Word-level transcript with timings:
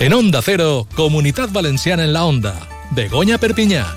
En 0.00 0.12
Onda 0.12 0.40
Cero, 0.42 0.86
Comunidad 0.94 1.48
Valenciana 1.50 2.04
en 2.04 2.12
la 2.12 2.24
Onda. 2.24 2.68
Begoña 2.92 3.36
Perpiñá. 3.38 3.96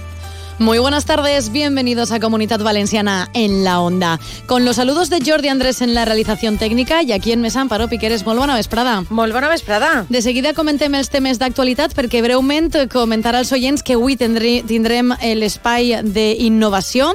Muy 0.62 0.78
buenas 0.78 1.06
tardes, 1.06 1.52
bienvenidos 1.52 2.12
a 2.12 2.20
Comunidad 2.20 2.60
Valenciana 2.60 3.32
en 3.34 3.64
la 3.64 3.82
Onda. 3.82 4.20
Con 4.46 4.64
los 4.64 4.76
saludos 4.76 5.10
de 5.10 5.20
Jordi 5.26 5.48
Andrés 5.48 5.82
en 5.82 5.96
la 5.96 6.06
realización 6.06 6.60
técnica 6.60 7.02
y 7.02 7.14
aquí 7.14 7.32
en 7.32 7.42
Mesa 7.42 7.62
Amparo 7.62 7.88
Piqueres. 7.88 8.24
Molt 8.28 8.40
bona 8.40 8.54
vesprada. 8.54 9.04
Molt 9.10 9.34
bona 9.34 9.50
vesprada. 9.50 10.06
De 10.08 10.22
seguida 10.22 10.54
comentem 10.54 10.94
els 10.94 11.10
temes 11.10 11.40
d'actualitat 11.42 11.96
perquè 11.98 12.22
breument 12.22 12.70
comentarà 12.94 13.42
als 13.42 13.50
oients 13.58 13.82
que 13.82 13.96
avui 13.98 14.14
tindré, 14.22 14.60
tindrem 14.62 15.16
l'espai 15.34 16.04
d'innovació 16.06 17.10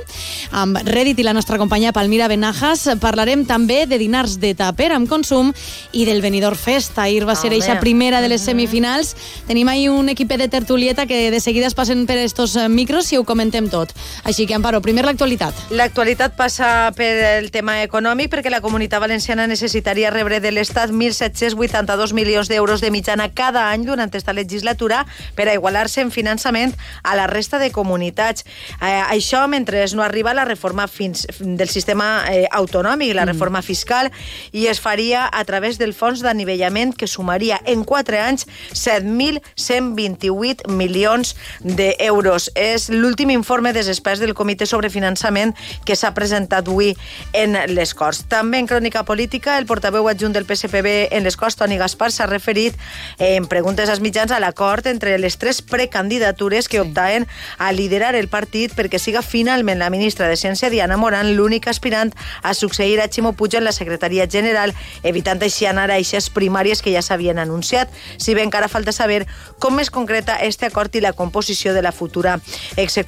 amb 0.50 0.82
Reddit 0.82 1.22
i 1.22 1.28
la 1.28 1.36
nostra 1.38 1.54
companya 1.56 1.94
Palmira 1.94 2.26
Benajas. 2.26 2.98
Parlarem 2.98 3.46
també 3.46 3.85
de 3.86 4.00
dinars 4.02 4.40
de 4.43 4.57
taper 4.58 4.90
amb 4.90 5.07
consum 5.07 5.54
i 5.93 6.02
del 6.04 6.18
Benidorm 6.18 6.58
Fest. 6.58 6.99
Ahir 6.99 7.22
va 7.30 7.38
ser 7.38 7.54
eixa 7.54 7.79
primera 7.79 8.21
de 8.21 8.35
les 8.35 8.43
semifinals. 8.43 9.14
Tenim 9.46 9.71
ahir 9.71 9.93
un 9.94 10.10
equip 10.10 10.35
de 10.35 10.49
tertulieta 10.49 11.07
que 11.07 11.30
de 11.30 11.38
seguida 11.38 11.71
es 11.71 11.79
passen 11.79 12.08
per 12.10 12.18
estos 12.18 12.58
micros 12.66 13.13
i 13.13 13.16
ho 13.16 13.22
comentem 13.22 13.36
tot. 13.71 13.93
Així 14.25 14.46
que, 14.46 14.54
Amparo, 14.54 14.81
primer 14.81 15.04
l'actualitat. 15.04 15.54
L'actualitat 15.71 16.36
passa 16.36 16.93
per 16.96 17.40
el 17.40 17.50
tema 17.50 17.82
econòmic 17.82 18.31
perquè 18.32 18.50
la 18.50 18.61
comunitat 18.61 19.00
valenciana 19.00 19.46
necessitaria 19.46 20.11
rebre 20.11 20.40
de 20.40 20.50
l'Estat 20.53 20.90
1.782 20.90 22.13
milions 22.13 22.49
d'euros 22.49 22.80
de 22.80 22.91
mitjana 22.91 23.29
cada 23.35 23.71
any 23.71 23.85
durant 23.85 24.08
aquesta 24.08 24.32
legislatura 24.32 25.07
per 25.35 25.49
a 25.49 25.54
igualar-se 25.54 26.00
en 26.00 26.11
finançament 26.11 26.75
a 27.03 27.17
la 27.17 27.27
resta 27.27 27.58
de 27.58 27.71
comunitats. 27.71 28.44
Eh, 28.80 29.03
això 29.11 29.46
mentre 29.49 29.85
no 29.94 30.03
arriba 30.03 30.35
la 30.35 30.44
reforma 30.44 30.86
fins, 30.89 31.27
del 31.41 31.68
sistema 31.68 32.25
eh, 32.30 32.47
autonòmic, 32.50 33.14
la 33.14 33.25
reforma 33.27 33.62
fiscal, 33.62 34.11
i 34.53 34.66
es 34.66 34.80
faria 34.80 35.28
a 35.33 35.44
través 35.44 35.78
del 35.78 35.94
fons 35.94 36.22
d'anivellament 36.25 36.94
que 36.97 37.06
sumaria 37.06 37.60
en 37.64 37.84
4 37.84 38.16
anys 38.20 38.47
7.128 38.72 40.69
milions 40.70 41.36
d'euros. 41.60 42.50
És 42.55 42.88
l'últim 42.91 43.16
informe 43.25 43.72
de 43.72 43.81
experts 43.81 44.20
del 44.20 44.34
Comitè 44.34 44.67
sobre 44.67 44.91
Finançament 44.91 45.55
que 45.84 45.97
s'ha 45.97 46.12
presentat 46.14 46.69
avui 46.69 46.95
en 47.33 47.56
les 47.72 47.95
Corts. 47.95 48.25
També 48.28 48.59
en 48.59 48.69
crònica 48.69 49.05
política, 49.05 49.56
el 49.59 49.67
portaveu 49.67 50.09
adjunt 50.09 50.34
del 50.34 50.45
PSPB 50.45 51.09
en 51.17 51.25
les 51.25 51.37
Corts, 51.37 51.56
Toni 51.56 51.78
Gaspar, 51.78 52.11
s'ha 52.12 52.27
referit 52.27 52.77
en 53.19 53.47
preguntes 53.47 53.89
als 53.89 54.00
mitjans 54.05 54.33
a 54.33 54.41
l'acord 54.41 54.87
entre 54.87 55.17
les 55.19 55.39
tres 55.39 55.62
precandidatures 55.62 56.69
que 56.69 56.81
optaven 56.81 57.27
a 57.59 57.72
liderar 57.72 58.14
el 58.14 58.28
partit 58.28 58.75
perquè 58.77 59.00
siga 59.00 59.22
finalment 59.22 59.81
la 59.81 59.91
ministra 59.91 60.28
de 60.28 60.37
Ciència, 60.37 60.70
Diana 60.70 60.97
Moran, 60.97 61.33
l'únic 61.37 61.69
aspirant 61.69 62.12
a 62.42 62.55
succeir 62.55 63.00
a 63.00 63.09
Ximo 63.09 63.33
Puig 63.33 63.56
en 63.56 63.64
la 63.64 63.72
secretaria 63.72 64.28
general, 64.28 64.75
evitant 65.03 65.42
així 65.42 65.67
anar 65.67 65.91
a 65.91 65.98
eixes 65.98 66.28
primàries 66.31 66.83
que 66.83 66.92
ja 66.92 67.03
s'havien 67.03 67.39
anunciat, 67.39 67.89
si 68.19 68.34
bé 68.34 68.44
encara 68.44 68.69
falta 68.69 68.92
saber 68.92 69.27
com 69.59 69.81
es 69.81 69.91
concreta 69.91 70.37
este 70.37 70.67
acord 70.67 70.94
i 70.97 71.00
la 71.00 71.12
composició 71.12 71.72
de 71.72 71.83
la 71.83 71.92
futura 71.92 72.41
executiva. 72.77 73.05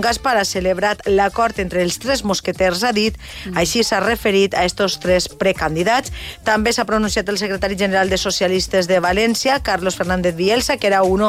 Gaspar 0.00 0.36
ha 0.36 0.44
celebrat 0.44 1.02
l'acord 1.06 1.58
entre 1.58 1.82
els 1.82 1.98
tres 1.98 2.24
mosqueters, 2.24 2.84
ha 2.84 2.92
dit, 2.92 3.16
així 3.54 3.82
s'ha 3.84 4.00
referit 4.00 4.54
a 4.54 4.64
estos 4.64 4.98
tres 5.00 5.28
precandidats. 5.28 6.12
També 6.44 6.72
s'ha 6.72 6.86
pronunciat 6.88 7.28
el 7.28 7.38
secretari 7.38 7.76
general 7.76 8.10
de 8.10 8.18
Socialistes 8.18 8.88
de 8.88 9.00
València, 9.00 9.60
Carlos 9.62 9.96
Fernández 9.96 10.36
Bielsa, 10.36 10.76
que 10.76 10.86
era 10.86 11.02
un 11.02 11.20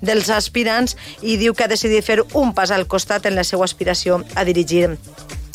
dels 0.00 0.30
aspirants, 0.30 0.96
i 1.22 1.36
diu 1.36 1.54
que 1.54 1.64
ha 1.64 1.70
decidit 1.70 2.04
fer 2.04 2.22
un 2.34 2.54
pas 2.54 2.70
al 2.70 2.86
costat 2.86 3.26
en 3.26 3.36
la 3.36 3.44
seva 3.44 3.64
aspiració 3.64 4.24
a 4.34 4.44
dirigir 4.44 4.96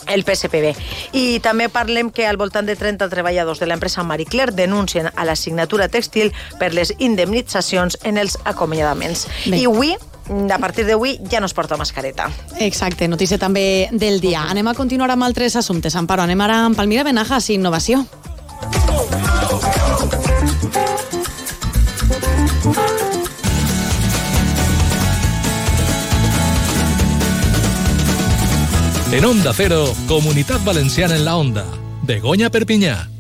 el 0.08 0.24
PSPB. 0.26 0.74
I 1.14 1.40
també 1.44 1.70
parlem 1.70 2.12
que 2.12 2.26
al 2.28 2.40
voltant 2.42 2.68
de 2.68 2.76
30 2.76 3.10
treballadors 3.12 3.62
de 3.62 3.68
l'empresa 3.70 4.04
Marie 4.04 4.26
Claire 4.30 4.56
denuncien 4.56 5.12
a 5.16 5.26
la 5.26 5.36
signatura 5.36 5.88
textil 5.90 6.34
per 6.60 6.74
les 6.74 6.94
indemnitzacions 7.00 8.00
en 8.04 8.18
els 8.18 8.38
acomiadaments. 8.46 9.28
Bé. 9.46 9.62
I 9.62 9.68
avui 9.70 9.96
a 10.30 10.60
partir 10.60 10.86
d'avui 10.88 11.18
ja 11.30 11.40
no 11.40 11.50
es 11.50 11.54
porta 11.54 11.78
mascareta. 11.78 12.30
Exacte, 12.60 13.08
notícia 13.08 13.40
també 13.40 13.90
del 13.92 14.22
dia. 14.22 14.46
Anem 14.50 14.68
a 14.68 14.76
continuar 14.78 15.12
amb 15.12 15.24
altres 15.28 15.56
assumptes. 15.56 15.96
Amparo, 15.96 16.24
anem 16.24 16.42
ara 16.42 16.66
amb 16.66 16.78
Palmira 16.78 17.04
Benajas 17.04 17.50
i 17.50 17.56
Innovació. 17.60 18.06
En 29.12 29.26
Onda 29.26 29.52
Cero, 29.54 29.94
Comunidad 30.08 30.64
Valenciana 30.64 31.18
en 31.18 31.26
la 31.26 31.36
Onda. 31.36 31.66
Begoña 32.04 32.50
Perpiñá. 32.50 33.11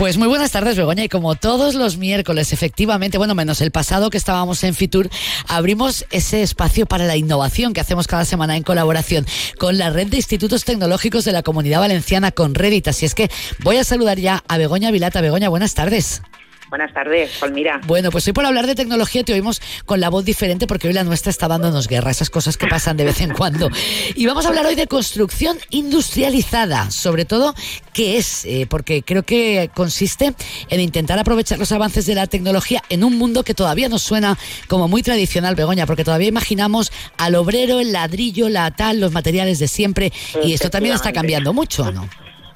Pues 0.00 0.16
muy 0.16 0.28
buenas 0.28 0.50
tardes, 0.50 0.78
Begoña. 0.78 1.04
Y 1.04 1.10
como 1.10 1.34
todos 1.34 1.74
los 1.74 1.98
miércoles, 1.98 2.54
efectivamente, 2.54 3.18
bueno, 3.18 3.34
menos 3.34 3.60
el 3.60 3.70
pasado 3.70 4.08
que 4.08 4.16
estábamos 4.16 4.64
en 4.64 4.74
Fitur, 4.74 5.10
abrimos 5.46 6.06
ese 6.10 6.40
espacio 6.40 6.86
para 6.86 7.04
la 7.04 7.18
innovación 7.18 7.74
que 7.74 7.82
hacemos 7.82 8.06
cada 8.06 8.24
semana 8.24 8.56
en 8.56 8.62
colaboración 8.62 9.26
con 9.58 9.76
la 9.76 9.90
red 9.90 10.06
de 10.06 10.16
institutos 10.16 10.64
tecnológicos 10.64 11.26
de 11.26 11.32
la 11.32 11.42
Comunidad 11.42 11.80
Valenciana, 11.80 12.32
con 12.32 12.54
Reddit. 12.54 12.88
Así 12.88 13.04
es 13.04 13.14
que 13.14 13.30
voy 13.62 13.76
a 13.76 13.84
saludar 13.84 14.18
ya 14.18 14.42
a 14.48 14.56
Begoña 14.56 14.90
Vilata. 14.90 15.20
Begoña, 15.20 15.50
buenas 15.50 15.74
tardes. 15.74 16.22
Buenas 16.70 16.94
tardes, 16.94 17.36
Palmira. 17.40 17.80
Bueno, 17.84 18.12
pues 18.12 18.28
hoy 18.28 18.32
por 18.32 18.46
hablar 18.46 18.68
de 18.68 18.76
tecnología 18.76 19.24
te 19.24 19.32
oímos 19.32 19.60
con 19.86 19.98
la 19.98 20.08
voz 20.08 20.24
diferente 20.24 20.68
porque 20.68 20.86
hoy 20.86 20.94
la 20.94 21.02
nuestra 21.02 21.30
está 21.30 21.48
dándonos 21.48 21.88
guerra, 21.88 22.12
esas 22.12 22.30
cosas 22.30 22.56
que 22.56 22.68
pasan 22.68 22.96
de 22.96 23.04
vez 23.04 23.20
en 23.20 23.34
cuando. 23.34 23.68
Y 24.14 24.26
vamos 24.26 24.46
a 24.46 24.50
hablar 24.50 24.66
hoy 24.66 24.76
de 24.76 24.86
construcción 24.86 25.58
industrializada, 25.70 26.92
sobre 26.92 27.24
todo 27.24 27.54
qué 27.92 28.18
es, 28.18 28.44
eh, 28.44 28.68
porque 28.70 29.02
creo 29.02 29.24
que 29.24 29.68
consiste 29.74 30.32
en 30.68 30.80
intentar 30.80 31.18
aprovechar 31.18 31.58
los 31.58 31.72
avances 31.72 32.06
de 32.06 32.14
la 32.14 32.28
tecnología 32.28 32.84
en 32.88 33.02
un 33.02 33.18
mundo 33.18 33.42
que 33.42 33.52
todavía 33.52 33.88
nos 33.88 34.02
suena 34.02 34.38
como 34.68 34.86
muy 34.86 35.02
tradicional, 35.02 35.56
Begoña, 35.56 35.86
porque 35.86 36.04
todavía 36.04 36.28
imaginamos 36.28 36.92
al 37.18 37.34
obrero, 37.34 37.80
el 37.80 37.90
ladrillo, 37.92 38.48
la 38.48 38.70
tal, 38.70 39.00
los 39.00 39.10
materiales 39.10 39.58
de 39.58 39.66
siempre, 39.66 40.12
y 40.44 40.52
esto 40.52 40.70
también 40.70 40.94
está 40.94 41.12
cambiando 41.12 41.52
mucho, 41.52 41.90
¿no? 41.90 42.08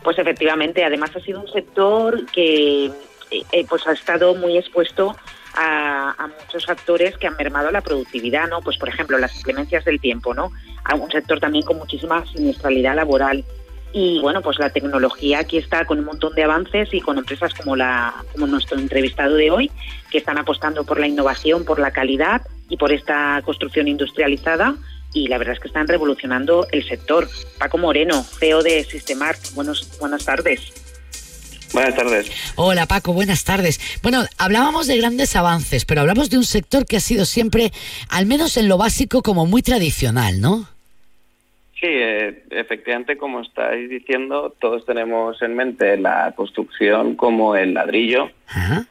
Pues 0.04 0.18
efectivamente, 0.18 0.84
además 0.84 1.10
ha 1.16 1.20
sido 1.20 1.40
un 1.40 1.50
sector 1.50 2.26
que 2.26 2.92
eh, 3.52 3.66
pues 3.68 3.86
ha 3.86 3.92
estado 3.92 4.34
muy 4.34 4.56
expuesto 4.56 5.16
a, 5.54 6.28
muchos 6.40 6.66
factores 6.66 7.16
que 7.16 7.26
han 7.26 7.36
mermado 7.36 7.70
la 7.70 7.80
productividad, 7.80 8.48
¿no? 8.48 8.60
Pues 8.60 8.76
por 8.76 8.88
ejemplo 8.88 9.18
las 9.18 9.36
inclemencias 9.36 9.84
del 9.84 10.00
tiempo, 10.00 10.34
¿no? 10.34 10.50
A 10.84 10.94
un 10.94 11.10
sector 11.10 11.40
también 11.40 11.64
con 11.64 11.78
muchísima 11.78 12.24
siniestralidad 12.26 12.96
laboral. 12.96 13.44
Y 13.92 14.18
bueno, 14.20 14.42
pues 14.42 14.58
la 14.58 14.70
tecnología 14.70 15.38
aquí 15.38 15.56
está 15.56 15.84
con 15.84 16.00
un 16.00 16.06
montón 16.06 16.34
de 16.34 16.42
avances 16.42 16.92
y 16.92 17.00
con 17.00 17.16
empresas 17.16 17.54
como 17.54 17.76
la, 17.76 18.12
como 18.32 18.48
nuestro 18.48 18.76
entrevistado 18.78 19.36
de 19.36 19.52
hoy, 19.52 19.70
que 20.10 20.18
están 20.18 20.36
apostando 20.36 20.84
por 20.84 20.98
la 20.98 21.06
innovación, 21.06 21.64
por 21.64 21.78
la 21.78 21.92
calidad 21.92 22.42
y 22.68 22.76
por 22.76 22.92
esta 22.92 23.40
construcción 23.44 23.86
industrializada. 23.86 24.74
Y 25.12 25.28
la 25.28 25.38
verdad 25.38 25.54
es 25.54 25.60
que 25.60 25.68
están 25.68 25.86
revolucionando 25.86 26.66
el 26.72 26.84
sector. 26.88 27.28
Paco 27.58 27.78
Moreno, 27.78 28.24
CEO 28.24 28.64
de 28.64 28.82
Systemart, 28.82 29.38
buenos, 29.54 29.96
buenas 30.00 30.24
tardes. 30.24 30.83
Buenas 31.74 31.96
tardes. 31.96 32.54
Hola 32.54 32.86
Paco, 32.86 33.12
buenas 33.12 33.44
tardes. 33.44 33.98
Bueno, 34.00 34.22
hablábamos 34.38 34.86
de 34.86 34.96
grandes 34.96 35.34
avances, 35.34 35.84
pero 35.84 36.02
hablamos 36.02 36.30
de 36.30 36.38
un 36.38 36.44
sector 36.44 36.86
que 36.86 36.98
ha 36.98 37.00
sido 37.00 37.24
siempre, 37.24 37.72
al 38.08 38.26
menos 38.26 38.56
en 38.56 38.68
lo 38.68 38.78
básico, 38.78 39.22
como 39.22 39.44
muy 39.44 39.60
tradicional, 39.60 40.40
¿no? 40.40 40.68
Sí, 41.74 41.88
eh, 41.90 42.44
efectivamente, 42.50 43.16
como 43.16 43.40
estáis 43.40 43.90
diciendo, 43.90 44.54
todos 44.60 44.86
tenemos 44.86 45.42
en 45.42 45.56
mente 45.56 45.96
la 45.96 46.32
construcción 46.36 47.16
como 47.16 47.56
el 47.56 47.74
ladrillo. 47.74 48.30
Ajá. 48.46 48.86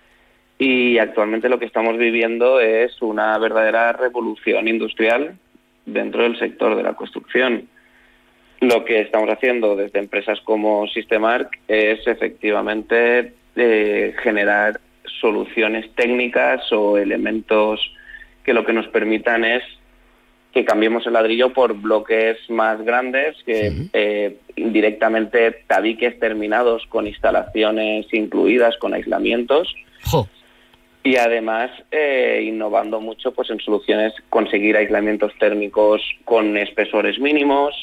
Y 0.60 0.98
actualmente 0.98 1.48
lo 1.48 1.60
que 1.60 1.66
estamos 1.66 1.98
viviendo 1.98 2.60
es 2.60 3.02
una 3.02 3.38
verdadera 3.38 3.94
revolución 3.94 4.68
industrial 4.68 5.38
dentro 5.86 6.24
del 6.24 6.38
sector 6.38 6.76
de 6.76 6.84
la 6.84 6.94
construcción. 6.94 7.70
Lo 8.64 8.86
que 8.86 9.02
estamos 9.02 9.30
haciendo 9.30 9.76
desde 9.76 10.00
empresas 10.00 10.40
como 10.42 10.88
Systemark 10.88 11.50
es 11.68 12.08
efectivamente 12.08 13.34
eh, 13.58 14.16
generar 14.24 14.80
soluciones 15.20 15.94
técnicas 15.96 16.72
o 16.72 16.98
elementos 16.98 17.82
que 18.46 18.54
lo 18.54 18.66
que 18.66 18.72
nos 18.72 18.88
permitan 18.88 19.44
es 19.44 19.64
que 20.54 20.64
cambiemos 20.64 21.06
el 21.06 21.14
ladrillo 21.14 21.52
por 21.52 21.74
bloques 21.74 22.38
más 22.50 22.82
grandes, 22.86 23.36
que 23.46 23.70
Sí. 23.72 23.90
eh, 23.92 24.38
directamente 24.56 25.52
tabiques 25.68 26.18
terminados 26.20 26.86
con 26.88 27.06
instalaciones 27.06 28.06
incluidas, 28.14 28.78
con 28.78 28.94
aislamientos 28.94 29.76
Jo, 30.06 30.26
y 31.04 31.18
además 31.18 31.70
eh, 31.92 32.46
innovando 32.48 33.02
mucho 33.02 33.34
pues 33.34 33.50
en 33.50 33.60
soluciones 33.60 34.14
conseguir 34.30 34.78
aislamientos 34.78 35.34
térmicos 35.38 36.02
con 36.24 36.56
espesores 36.58 37.20
mínimos 37.20 37.74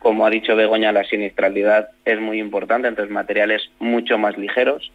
como 0.00 0.26
ha 0.26 0.30
dicho 0.30 0.56
Begoña 0.56 0.90
la 0.90 1.04
siniestralidad 1.04 1.90
es 2.04 2.20
muy 2.20 2.40
importante 2.40 2.88
entonces 2.88 3.12
materiales 3.12 3.62
mucho 3.78 4.18
más 4.18 4.36
ligeros 4.36 4.90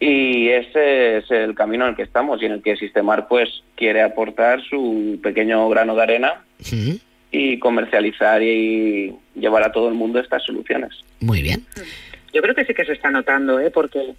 y 0.00 0.48
ese 0.48 1.18
es 1.18 1.30
el 1.30 1.54
camino 1.54 1.84
en 1.84 1.90
el 1.90 1.96
que 1.96 2.02
estamos 2.02 2.42
y 2.42 2.46
en 2.46 2.52
el 2.52 2.62
que 2.62 2.76
Sistemar 2.76 3.28
pues 3.28 3.62
quiere 3.76 4.02
aportar 4.02 4.60
su 4.62 5.18
pequeño 5.22 5.68
grano 5.68 5.94
de 5.94 6.02
arena 6.02 6.44
sí, 6.58 7.00
y 7.30 7.58
comercializar 7.58 8.42
y 8.42 9.14
llevar 9.34 9.62
a 9.62 9.72
todo 9.72 9.88
el 9.88 9.94
mundo 9.94 10.18
estas 10.18 10.42
soluciones 10.42 10.92
muy 11.20 11.42
bien. 11.42 11.64
Yo 12.32 12.42
creo 12.42 12.54
que 12.54 12.64
sí 12.66 12.74
que 12.74 12.84
se 12.84 12.92
está 12.92 13.10
notando, 13.10 13.58
¿eh? 13.60 13.70
porque 13.70 14.14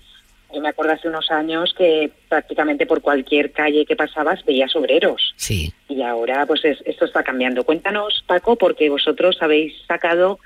yo 0.53 0.61
me 0.61 0.69
acuerdo 0.69 0.93
hace 0.93 1.07
unos 1.07 1.29
años 1.31 1.73
que 1.77 2.11
prácticamente 2.29 2.85
por 2.85 3.01
cualquier 3.01 3.51
calle 3.51 3.85
que 3.85 3.95
pasabas 3.95 4.43
veías 4.45 4.75
obreros. 4.75 5.33
Sí. 5.35 5.73
Y 5.89 6.01
ahora 6.01 6.45
pues 6.45 6.63
esto 6.63 7.05
está 7.05 7.23
cambiando. 7.23 7.63
Cuéntanos, 7.63 8.23
Paco, 8.27 8.55
porque 8.55 8.89
vosotros 8.89 9.37
habéis 9.41 9.73
sacado 9.87 10.39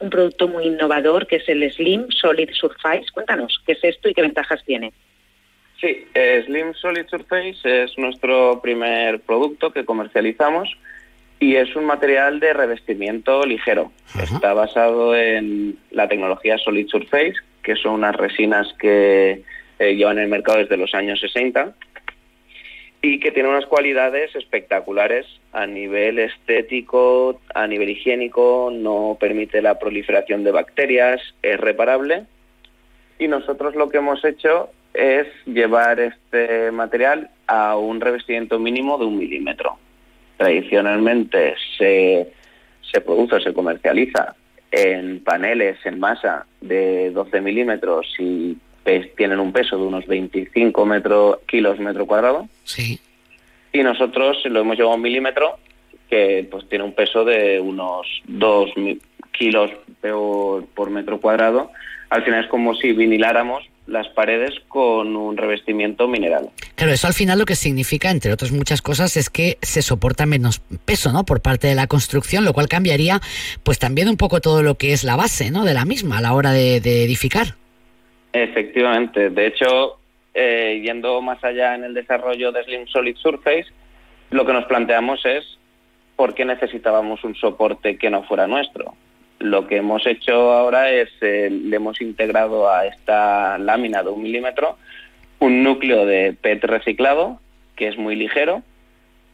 un 0.00 0.10
producto 0.10 0.48
muy 0.48 0.66
innovador 0.66 1.26
que 1.26 1.36
es 1.36 1.48
el 1.48 1.70
Slim 1.72 2.08
Solid 2.10 2.50
Surface. 2.52 3.06
Cuéntanos, 3.12 3.60
¿qué 3.66 3.72
es 3.72 3.82
esto 3.82 4.08
y 4.08 4.14
qué 4.14 4.22
ventajas 4.22 4.62
tiene? 4.64 4.92
Sí, 5.80 6.06
eh, 6.14 6.42
Slim 6.44 6.74
Solid 6.74 7.06
Surface 7.08 7.58
es 7.64 7.96
nuestro 7.98 8.60
primer 8.60 9.20
producto 9.20 9.72
que 9.72 9.84
comercializamos 9.84 10.68
y 11.40 11.54
es 11.54 11.74
un 11.76 11.84
material 11.84 12.40
de 12.40 12.52
revestimiento 12.52 13.44
ligero. 13.44 13.92
Está 14.20 14.54
basado 14.54 15.14
en 15.16 15.78
la 15.90 16.08
tecnología 16.08 16.58
Solid 16.58 16.88
Surface, 16.88 17.34
que 17.68 17.76
son 17.76 17.92
unas 17.92 18.16
resinas 18.16 18.66
que 18.78 19.42
eh, 19.78 19.94
llevan 19.94 20.16
en 20.16 20.24
el 20.24 20.30
mercado 20.30 20.56
desde 20.56 20.78
los 20.78 20.94
años 20.94 21.20
60 21.20 21.74
y 23.02 23.20
que 23.20 23.30
tiene 23.30 23.50
unas 23.50 23.66
cualidades 23.66 24.34
espectaculares 24.34 25.26
a 25.52 25.66
nivel 25.66 26.18
estético, 26.18 27.42
a 27.54 27.66
nivel 27.66 27.90
higiénico, 27.90 28.70
no 28.72 29.18
permite 29.20 29.60
la 29.60 29.78
proliferación 29.78 30.44
de 30.44 30.50
bacterias, 30.50 31.20
es 31.42 31.60
reparable. 31.60 32.24
Y 33.18 33.28
nosotros 33.28 33.74
lo 33.74 33.90
que 33.90 33.98
hemos 33.98 34.24
hecho 34.24 34.70
es 34.94 35.26
llevar 35.44 36.00
este 36.00 36.70
material 36.72 37.28
a 37.48 37.76
un 37.76 38.00
revestimiento 38.00 38.58
mínimo 38.58 38.96
de 38.96 39.04
un 39.04 39.18
milímetro. 39.18 39.76
Tradicionalmente 40.38 41.54
se, 41.76 42.32
se 42.80 43.00
produce, 43.02 43.40
se 43.40 43.52
comercializa 43.52 44.34
en 44.70 45.22
paneles 45.24 45.78
en 45.84 45.98
masa 45.98 46.46
de 46.60 47.10
12 47.10 47.40
milímetros 47.40 48.06
y 48.18 48.56
tienen 49.16 49.38
un 49.38 49.52
peso 49.52 49.76
de 49.76 49.84
unos 49.84 50.06
25 50.06 50.86
metro, 50.86 51.40
kilos 51.46 51.78
metro 51.78 52.06
cuadrado. 52.06 52.48
Sí. 52.64 52.98
Y 53.72 53.82
nosotros 53.82 54.38
lo 54.46 54.60
hemos 54.60 54.76
llevado 54.76 54.92
a 54.92 54.96
un 54.96 55.02
milímetro 55.02 55.58
que 56.08 56.48
pues 56.50 56.66
tiene 56.68 56.84
un 56.84 56.94
peso 56.94 57.24
de 57.24 57.60
unos 57.60 58.06
2 58.26 58.70
kilos 59.32 59.70
por 60.74 60.90
metro 60.90 61.20
cuadrado. 61.20 61.70
Al 62.08 62.24
final 62.24 62.44
es 62.44 62.50
como 62.50 62.74
si 62.74 62.92
viniláramos 62.92 63.62
las 63.88 64.06
paredes 64.08 64.54
con 64.68 65.16
un 65.16 65.36
revestimiento 65.36 66.06
mineral. 66.06 66.50
Claro, 66.74 66.92
eso 66.92 67.06
al 67.06 67.14
final 67.14 67.38
lo 67.38 67.46
que 67.46 67.56
significa, 67.56 68.10
entre 68.10 68.32
otras 68.32 68.52
muchas 68.52 68.82
cosas, 68.82 69.16
es 69.16 69.30
que 69.30 69.56
se 69.62 69.82
soporta 69.82 70.26
menos 70.26 70.60
peso, 70.84 71.10
¿no? 71.12 71.24
Por 71.24 71.40
parte 71.40 71.66
de 71.66 71.74
la 71.74 71.86
construcción, 71.86 72.44
lo 72.44 72.52
cual 72.52 72.68
cambiaría, 72.68 73.20
pues 73.64 73.78
también 73.78 74.08
un 74.08 74.16
poco 74.16 74.40
todo 74.40 74.62
lo 74.62 74.74
que 74.74 74.92
es 74.92 75.04
la 75.04 75.16
base, 75.16 75.50
¿no? 75.50 75.64
De 75.64 75.74
la 75.74 75.86
misma 75.86 76.18
a 76.18 76.20
la 76.20 76.34
hora 76.34 76.52
de, 76.52 76.76
edificar. 76.76 77.54
Efectivamente. 78.32 79.30
De 79.30 79.46
hecho, 79.46 79.98
eh, 80.34 80.80
yendo 80.84 81.20
más 81.22 81.42
allá 81.42 81.74
en 81.74 81.84
el 81.84 81.94
desarrollo 81.94 82.52
de 82.52 82.62
Slim 82.64 82.86
Solid 82.86 83.16
Surface, 83.16 83.66
lo 84.30 84.44
que 84.44 84.52
nos 84.52 84.66
planteamos 84.66 85.24
es 85.24 85.58
por 86.14 86.34
qué 86.34 86.44
necesitábamos 86.44 87.24
un 87.24 87.34
soporte 87.34 87.96
que 87.96 88.10
no 88.10 88.22
fuera 88.24 88.46
nuestro 88.46 88.94
lo 89.38 89.66
que 89.66 89.76
hemos 89.76 90.06
hecho 90.06 90.52
ahora 90.52 90.90
es, 90.90 91.08
eh, 91.20 91.48
le 91.50 91.76
hemos 91.76 92.00
integrado 92.00 92.70
a 92.70 92.86
esta 92.86 93.58
lámina 93.58 94.02
de 94.02 94.10
un 94.10 94.22
milímetro 94.22 94.76
un 95.40 95.62
núcleo 95.62 96.04
de 96.06 96.32
PET 96.32 96.64
reciclado, 96.64 97.40
que 97.76 97.88
es 97.88 97.96
muy 97.96 98.16
ligero, 98.16 98.62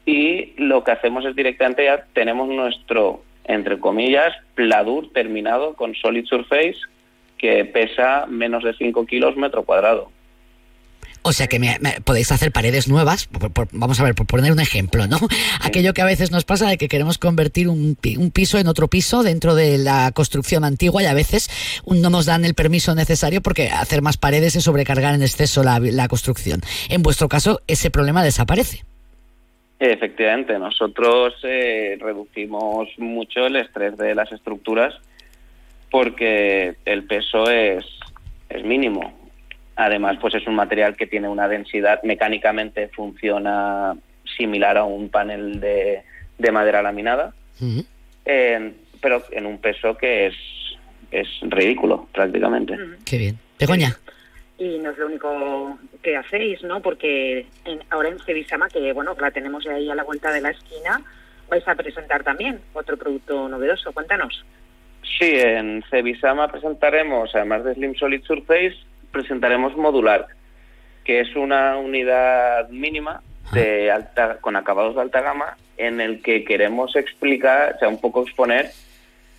y 0.07 0.53
lo 0.59 0.85
que 0.85 0.93
hacemos 0.93 1.25
es 1.25 1.35
directamente 1.35 1.85
ya 1.85 2.05
tenemos 2.13 2.49
nuestro, 2.49 3.23
entre 3.45 3.79
comillas, 3.79 4.35
pladur 4.55 5.13
terminado 5.13 5.75
con 5.75 5.95
Solid 5.95 6.27
Surface, 6.27 6.77
que 7.39 7.65
pesa 7.65 8.27
menos 8.27 8.65
de 8.65 8.75
5 8.75 9.07
kilos 9.07 9.37
metro 9.37 9.65
cuadrado. 9.65 10.11
O 11.27 11.33
sea 11.33 11.47
que 11.47 11.59
me, 11.59 11.79
podéis 12.05 12.31
hacer 12.33 12.53
paredes 12.53 12.87
nuevas, 12.87 13.31
vamos 13.73 13.99
a 13.99 14.05
ver, 14.05 14.15
por 14.15 14.27
poner 14.27 14.53
un 14.53 14.61
ejemplo, 14.61 15.07
¿no? 15.07 15.17
Aquello 15.63 15.95
que 15.95 16.03
a 16.03 16.05
veces 16.05 16.31
nos 16.31 16.45
pasa 16.45 16.69
de 16.69 16.77
que 16.77 16.87
queremos 16.87 17.17
convertir 17.17 17.69
un, 17.69 17.97
piso 17.97 18.59
en 18.59 18.69
otro 18.69 18.89
piso 18.89 19.23
dentro 19.23 19.55
de 19.55 19.79
la 19.79 20.13
construcción 20.13 20.65
antigua 20.65 21.03
y 21.03 21.07
a 21.07 21.15
veces 21.15 21.49
no 21.87 22.11
nos 22.11 22.27
dan 22.27 22.45
el 22.45 22.53
permiso 22.53 22.95
necesario 22.95 23.41
porque 23.41 23.69
hacer 23.69 24.03
más 24.03 24.19
paredes 24.19 24.55
es 24.55 24.65
sobrecargar 24.65 25.15
en 25.15 25.23
exceso 25.23 25.63
la, 25.63 26.09
construcción. 26.09 26.61
En 26.91 27.03
vuestro 27.03 27.27
caso, 27.27 27.63
ese 27.69 27.91
problema 27.91 28.23
desaparece. 28.23 28.85
Efectivamente, 29.79 30.59
nosotros 30.59 31.37
eh, 31.43 31.97
reducimos 31.99 32.91
mucho 32.99 33.47
el 33.47 33.57
estrés 33.57 33.97
de 33.97 34.15
las 34.15 34.31
estructuras 34.31 34.93
porque 35.91 36.75
el 36.85 37.05
peso 37.05 37.49
es, 37.51 37.87
es 38.51 38.63
mínimo 38.63 39.24
Además, 39.77 40.19
pues 40.21 40.35
es 40.35 40.47
un 40.47 40.55
material 40.55 40.97
que 40.97 41.07
tiene 41.07 41.29
una 41.29 41.49
densidad, 41.49 42.03
mecánicamente 42.03 42.89
funciona 42.89 43.97
similar 44.37 44.77
a 44.77 44.85
un 44.85 45.09
panel 45.09 45.61
de, 45.61 46.03
madera 46.53 46.83
laminada, 46.83 47.35
pero 48.25 49.23
en 49.31 49.47
un 49.47 49.59
peso 49.59 49.97
que 49.97 50.27
es, 50.27 50.35
es 51.11 51.29
ridículo 51.43 52.09
prácticamente. 52.13 52.77
Qué 53.05 53.19
bien. 53.19 53.39
Begoña. 53.59 53.97
Y 54.59 54.79
no 54.79 54.91
es 54.91 54.99
lo 54.99 55.07
único 55.07 55.79
que 56.03 56.17
hacéis, 56.17 56.63
¿no? 56.63 56.81
Porque 56.81 57.47
ahora 57.91 58.09
en 58.09 58.21
Cevisama, 58.21 58.69
que 58.69 58.93
bueno, 58.93 59.17
la 59.21 59.31
tenemos 59.31 59.67
ahí 59.67 59.91
a 59.91 59.95
la 59.95 60.05
vuelta 60.05 60.33
de 60.33 60.41
la 60.41 60.51
esquina, 60.51 61.03
vais 61.49 61.67
a 61.67 61.75
presentar 61.75 62.23
también 62.23 62.61
otro 62.73 62.97
producto 62.97 63.49
novedoso. 63.49 63.93
Cuéntanos. 63.93 64.45
Sí, 65.19 65.33
en 65.35 65.83
Cevisama 65.91 66.49
presentaremos, 66.49 67.35
además 67.35 67.65
de 67.65 67.75
Slim 67.75 67.95
Solid 67.95 68.23
Surface, 68.23 68.77
presentaremos 69.15 69.77
modular, 69.77 70.27
que 71.05 71.21
es 71.21 71.35
una 71.37 71.79
unidad 71.79 72.69
mínima 72.69 73.23
de 73.53 73.91
alta, 73.91 74.39
con 74.41 74.57
acabados 74.57 74.97
de 74.97 75.03
alta 75.03 75.23
gama 75.23 75.57
en 75.79 76.01
el 76.01 76.21
que 76.21 76.45
queremos 76.45 76.97
explicar, 76.97 77.75
o 77.77 77.79
sea, 77.79 77.89
un 77.89 78.01
poco 78.01 78.23
exponer 78.23 78.71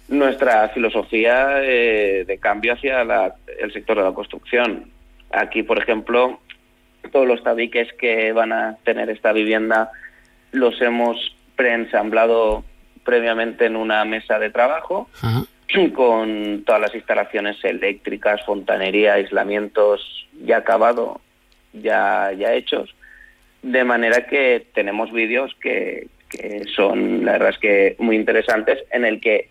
nuestra 0.08 0.70
filosofía 0.70 1.48
de, 1.48 2.40
cambio 2.42 2.74
hacia 2.74 3.02
el 3.02 3.74
sector 3.74 3.98
de 3.98 4.04
la 4.04 4.14
construcción. 4.14 4.90
Aquí, 5.32 5.64
por 5.64 5.78
ejemplo, 5.78 6.40
todos 7.12 7.28
los 7.28 7.44
tabiques 7.44 7.92
que 7.94 8.32
van 8.32 8.54
a 8.54 8.78
tener 8.84 9.10
esta 9.10 9.34
vivienda 9.34 9.92
los 10.52 10.82
hemos 10.82 11.36
preensamblado 11.56 12.64
previamente 13.04 13.66
en 13.66 13.76
una 13.76 14.06
mesa 14.06 14.40
de 14.40 14.50
trabajo 14.50 15.10
con 15.94 16.64
todas 16.66 16.82
las 16.82 16.96
instalaciones 16.96 17.64
eléctricas, 17.64 18.44
fontanería, 18.46 19.14
aislamientos 19.14 20.28
ya 20.44 20.58
acabado, 20.58 21.22
ya, 21.74 22.32
ya 22.38 22.54
hechos, 22.54 22.96
de 23.62 23.84
manera 23.84 24.26
que 24.28 24.66
tenemos 24.74 25.12
vídeos 25.12 25.56
que, 25.62 26.08
son, 26.76 27.24
la 27.24 27.34
verdad 27.34 27.50
es 27.50 27.60
que 27.60 27.96
muy 28.00 28.16
interesantes, 28.16 28.84
en 28.92 29.06
el 29.06 29.22
que 29.22 29.50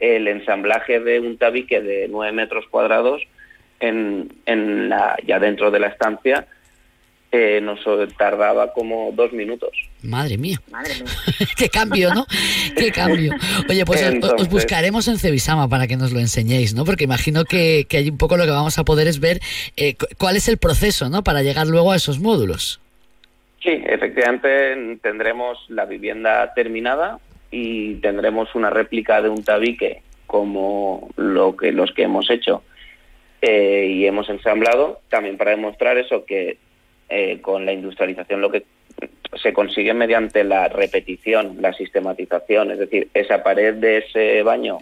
el 0.00 0.26
ensamblaje 0.26 1.00
de 1.00 1.20
un 1.20 1.36
tabique 1.36 1.80
de 1.80 2.08
9 2.08 2.32
metros 2.32 2.66
cuadrados 2.68 3.22
en, 3.80 4.32
en 4.46 4.88
la, 4.88 5.16
ya 5.26 5.38
dentro 5.38 5.70
de 5.70 5.80
la 5.80 5.88
estancia 5.88 6.46
nos 7.62 7.80
tardaba 8.16 8.72
como 8.72 9.10
dos 9.12 9.32
minutos. 9.32 9.70
Madre 10.02 10.38
mía. 10.38 10.58
Qué 11.56 11.68
cambio, 11.68 12.12
¿no? 12.14 12.26
Qué 12.76 12.90
cambio. 12.92 13.32
Oye, 13.68 13.84
pues 13.84 14.02
os, 14.22 14.48
buscaremos 14.48 15.08
en 15.08 15.18
Cevisama 15.18 15.68
para 15.68 15.86
que 15.86 15.96
nos 15.96 16.12
lo 16.12 16.20
enseñéis, 16.20 16.74
¿no? 16.74 16.84
Porque 16.84 17.04
imagino 17.04 17.44
que, 17.44 17.86
que 17.88 17.98
hay 17.98 18.10
un 18.10 18.18
poco 18.18 18.36
lo 18.36 18.44
que 18.44 18.50
vamos 18.50 18.78
a 18.78 18.84
poder 18.84 19.08
es 19.08 19.20
ver 19.20 19.40
eh, 19.76 19.96
cuál 20.18 20.36
es 20.36 20.48
el 20.48 20.58
proceso, 20.58 21.08
¿no? 21.08 21.22
Para 21.22 21.42
llegar 21.42 21.66
luego 21.66 21.92
a 21.92 21.96
esos 21.96 22.20
módulos. 22.20 22.80
Sí, 23.62 23.82
efectivamente 23.86 24.98
tendremos 25.02 25.58
la 25.68 25.86
vivienda 25.86 26.52
terminada 26.54 27.18
y 27.50 27.94
tendremos 27.96 28.54
una 28.54 28.68
réplica 28.68 29.22
de 29.22 29.30
un 29.30 29.42
tabique 29.42 30.02
como 30.26 31.08
lo 31.16 31.56
que 31.56 31.72
los 31.72 31.92
que 31.92 32.02
hemos 32.02 32.28
hecho 32.28 32.62
eh, 33.40 33.86
y 33.90 34.06
hemos 34.06 34.28
ensamblado, 34.28 35.00
también 35.08 35.36
para 35.36 35.50
demostrar 35.50 35.98
eso 35.98 36.24
que 36.24 36.56
eh, 37.08 37.40
con 37.40 37.66
la 37.66 37.72
industrialización 37.72 38.40
lo 38.40 38.50
que 38.50 38.64
se 39.42 39.52
consigue 39.52 39.92
mediante 39.94 40.44
la 40.44 40.68
repetición, 40.68 41.56
la 41.60 41.72
sistematización, 41.72 42.70
es 42.70 42.78
decir, 42.78 43.08
esa 43.14 43.42
pared 43.42 43.74
de 43.74 43.98
ese 43.98 44.42
baño 44.42 44.78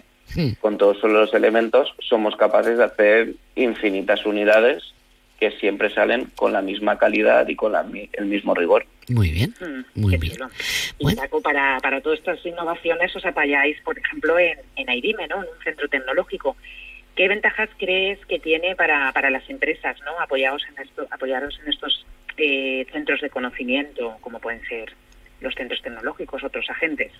con 0.59 0.77
todos 0.77 1.03
los 1.03 1.33
elementos, 1.33 1.93
somos 1.99 2.35
capaces 2.35 2.77
de 2.77 2.83
hacer 2.83 3.33
infinitas 3.55 4.25
unidades 4.25 4.93
que 5.39 5.51
siempre 5.51 5.93
salen 5.93 6.31
con 6.35 6.53
la 6.53 6.61
misma 6.61 6.97
calidad 6.97 7.47
y 7.47 7.55
con 7.55 7.73
el 7.75 8.25
mismo 8.25 8.55
rigor. 8.55 8.85
Muy 9.09 9.31
bien, 9.31 9.53
mm, 9.59 9.99
muy 9.99 10.17
bien. 10.17 10.37
Y 10.97 11.15
para, 11.43 11.77
para 11.81 12.01
todas 12.01 12.19
estas 12.19 12.43
innovaciones 12.45 13.15
os 13.15 13.25
apoyáis, 13.25 13.79
por 13.81 13.97
ejemplo, 13.99 14.39
en, 14.39 14.57
en 14.75 14.89
AIDIME, 14.89 15.27
¿no? 15.27 15.43
en 15.43 15.49
un 15.49 15.63
centro 15.63 15.87
tecnológico. 15.89 16.55
¿Qué 17.15 17.27
ventajas 17.27 17.69
crees 17.77 18.19
que 18.25 18.39
tiene 18.39 18.75
para, 18.75 19.11
para 19.11 19.29
las 19.29 19.47
empresas, 19.49 19.97
¿no? 20.03 20.19
apoyaros 20.19 20.63
en, 20.69 20.83
esto, 20.83 21.05
apoyaros 21.11 21.59
en 21.61 21.69
estos 21.69 22.05
eh, 22.37 22.85
centros 22.91 23.21
de 23.21 23.29
conocimiento, 23.29 24.17
como 24.21 24.39
pueden 24.39 24.61
ser 24.65 24.91
los 25.41 25.53
centros 25.53 25.81
tecnológicos, 25.81 26.43
otros 26.43 26.69
agentes? 26.69 27.11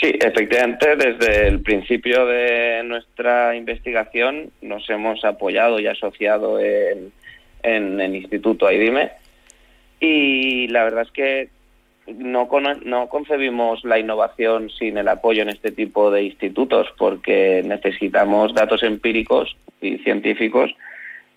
Sí, 0.00 0.12
efectivamente, 0.20 0.96
desde 0.96 1.48
el 1.48 1.62
principio 1.62 2.26
de 2.26 2.82
nuestra 2.84 3.56
investigación 3.56 4.50
nos 4.60 4.88
hemos 4.90 5.24
apoyado 5.24 5.80
y 5.80 5.86
asociado 5.86 6.60
en, 6.60 7.12
en 7.62 8.00
el 8.00 8.14
Instituto 8.14 8.66
AIDIME 8.66 9.10
y 10.00 10.68
la 10.68 10.84
verdad 10.84 11.02
es 11.02 11.10
que 11.10 11.48
no, 12.06 12.48
no 12.84 13.08
concebimos 13.08 13.84
la 13.84 13.98
innovación 13.98 14.70
sin 14.70 14.98
el 14.98 15.08
apoyo 15.08 15.42
en 15.42 15.48
este 15.48 15.72
tipo 15.72 16.10
de 16.10 16.24
institutos 16.24 16.88
porque 16.98 17.62
necesitamos 17.64 18.54
datos 18.54 18.82
empíricos 18.82 19.56
y 19.80 19.98
científicos 19.98 20.70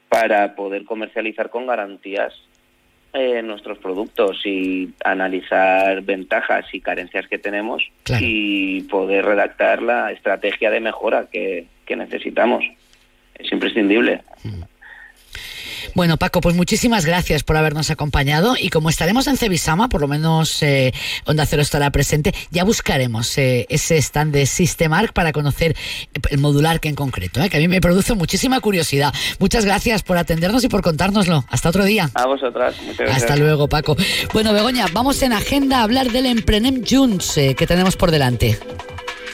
para 0.09 0.55
poder 0.55 0.85
comercializar 0.85 1.49
con 1.49 1.67
garantías 1.67 2.33
eh, 3.13 3.41
nuestros 3.41 3.77
productos 3.79 4.45
y 4.45 4.89
analizar 5.03 6.01
ventajas 6.03 6.65
y 6.73 6.81
carencias 6.81 7.27
que 7.27 7.37
tenemos 7.37 7.81
y 8.19 8.81
poder 8.83 9.25
redactar 9.25 9.81
la 9.81 10.11
estrategia 10.11 10.69
de 10.69 10.81
mejora 10.81 11.27
que, 11.31 11.67
necesitamos. 11.89 12.63
Es 13.33 13.51
imprescindible. 13.51 14.21
Mm. 14.43 14.61
Bueno, 15.97 16.17
Paco, 16.17 16.41
pues 16.41 16.55
muchísimas 16.55 17.07
gracias 17.07 17.41
por 17.41 17.57
habernos 17.57 17.89
acompañado 17.89 18.53
y 18.55 18.69
como 18.69 18.91
estaremos 18.91 19.25
en 19.25 19.35
Cebisama, 19.35 19.89
por 19.89 19.99
lo 19.99 20.07
menos 20.07 20.61
eh, 20.61 20.93
Onda 21.25 21.43
Cero 21.47 21.63
estará 21.63 21.89
presente, 21.89 22.35
ya 22.51 22.63
buscaremos 22.63 23.35
eh, 23.39 23.65
ese 23.67 23.97
stand 23.97 24.31
de 24.31 24.45
Systemark 24.45 25.13
para 25.13 25.31
conocer 25.31 25.75
el 26.29 26.37
modular 26.37 26.79
que 26.79 26.89
en 26.89 26.93
concreto, 26.93 27.41
eh, 27.41 27.49
que 27.49 27.57
a 27.57 27.59
mí 27.59 27.67
me 27.67 27.81
produce 27.81 28.13
muchísima 28.13 28.59
curiosidad. 28.59 29.11
Muchas 29.39 29.65
gracias 29.65 30.03
por 30.03 30.19
atendernos 30.19 30.63
y 30.63 30.67
por 30.67 30.83
contárnoslo. 30.83 31.45
Hasta 31.49 31.69
otro 31.69 31.83
día. 31.83 32.11
A 32.13 32.27
vosotras. 32.27 32.75
Hasta 33.11 33.35
luego, 33.35 33.67
Paco. 33.67 33.97
Bueno, 34.33 34.53
Begoña, 34.53 34.85
vamos 34.93 35.19
en 35.23 35.33
agenda 35.33 35.79
a 35.79 35.83
hablar 35.83 36.11
del 36.11 36.27
Emprenem 36.27 36.83
Junts 36.87 37.33
que 37.33 37.65
tenemos 37.65 37.97
por 37.97 38.11
delante. 38.11 38.59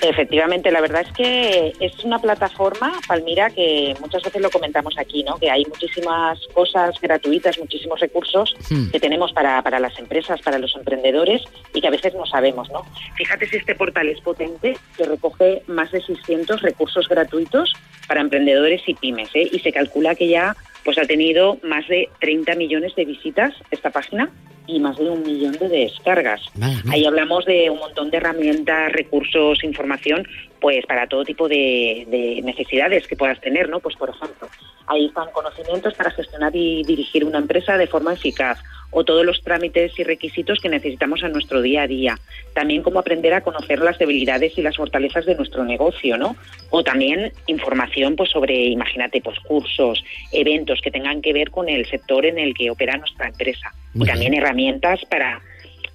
Efectivamente, 0.04 0.70
la 0.70 0.82
verdad 0.82 1.06
es 1.08 1.14
que 1.14 1.74
es 1.80 2.04
una 2.04 2.20
plataforma, 2.20 2.92
Palmira, 3.08 3.50
que 3.50 3.96
muchas 4.02 4.22
veces 4.22 4.42
lo 4.42 4.50
comentamos 4.50 4.96
aquí, 4.98 5.24
¿no? 5.24 5.38
Que 5.38 5.50
hay 5.50 5.64
muchísimas 5.64 6.40
cosas 6.54 7.00
gratuitas, 7.02 7.58
muchísimos 7.58 8.02
recursos 8.02 8.54
hmm. 8.70 8.90
que 8.90 9.00
tenemos 9.00 9.32
para, 9.32 9.62
para 9.62 9.80
las 9.80 9.98
empresas, 9.98 10.42
para 10.42 10.60
los 10.60 10.76
emprendedores 10.76 11.42
y 11.74 11.80
que 11.80 11.88
a 11.88 11.92
veces 11.92 12.14
no 12.16 12.26
sabemos, 12.26 12.70
¿no? 12.70 12.86
Fíjate 13.16 13.48
si 13.48 13.56
este 13.56 13.76
portal 13.76 14.10
es 14.10 14.20
potente, 14.20 14.78
que 14.98 15.06
recoge 15.06 15.64
más 15.68 15.90
de 15.94 16.02
600 16.02 16.62
recursos 16.62 17.08
gratuitos 17.08 17.74
para 18.06 18.20
emprendedores 18.20 18.82
y 18.86 18.96
pymes, 18.96 19.30
¿eh? 19.34 19.48
Y 19.54 19.60
se 19.60 19.72
calcula 19.72 20.16
que 20.16 20.28
ya 20.28 20.54
pues 20.84 20.98
ha 20.98 21.06
tenido 21.06 21.60
más 21.64 21.88
de 21.88 22.10
30 22.20 22.56
millones 22.56 22.94
de 22.96 23.06
visitas 23.06 23.54
esta 23.72 23.90
página 23.90 24.30
y 24.68 24.80
más 24.80 24.98
de 24.98 25.10
un 25.10 25.24
millón 25.24 25.54
de 25.54 25.68
descargas. 25.68 26.42
Ahí 26.90 27.06
hablamos 27.06 27.46
de 27.46 27.70
un 27.70 27.80
montón 27.80 28.10
de 28.10 28.18
herramientas, 28.18 28.92
recursos, 28.92 29.64
información, 29.64 30.28
pues 30.64 30.86
para 30.86 31.08
todo 31.08 31.26
tipo 31.26 31.50
de, 31.50 32.08
de, 32.08 32.42
necesidades 32.42 33.06
que 33.06 33.18
puedas 33.18 33.42
tener, 33.42 33.68
¿no? 33.68 33.82
Pues 33.82 33.98
por 33.98 34.10
ejemplo, 34.10 34.48
ahí 34.88 35.08
están 35.08 35.30
conocimientos 35.34 35.94
para 35.94 36.10
gestionar 36.10 36.56
y 36.56 36.84
dirigir 36.86 37.26
una 37.26 37.40
empresa 37.40 37.78
de 37.78 37.86
forma 37.86 38.14
eficaz 38.14 38.64
o 38.90 39.04
todos 39.04 39.26
los 39.26 39.42
trámites 39.42 39.92
y 40.00 40.06
requisitos 40.06 40.62
que 40.62 40.70
necesitamos 40.70 41.22
en 41.22 41.34
nuestro 41.34 41.62
día 41.62 41.82
a 41.82 41.88
día. 41.88 42.18
También 42.54 42.82
cómo 42.82 43.00
aprender 43.00 43.34
a 43.34 43.42
conocer 43.42 43.80
las 43.80 44.00
debilidades 44.00 44.58
y 44.58 44.62
las 44.62 44.78
fortalezas 44.78 45.26
de 45.26 45.36
nuestro 45.36 45.66
negocio, 45.66 46.18
¿no? 46.18 46.38
O 46.70 46.82
también 46.82 47.34
información 47.48 48.16
pues 48.16 48.30
sobre, 48.30 48.56
imagínate, 48.68 49.20
pues 49.20 49.38
cursos, 49.42 50.02
eventos 50.32 50.80
que 50.82 50.92
tengan 50.92 51.22
que 51.22 51.34
ver 51.34 51.52
con 51.52 51.68
el 51.68 51.86
sector 51.88 52.26
en 52.26 52.40
el 52.40 52.54
que 52.54 52.72
opera 52.72 52.96
nuestra 52.96 53.28
empresa. 53.28 53.74
y 53.94 54.06
también 54.06 54.34
herramientas 54.34 55.02
para 55.10 55.42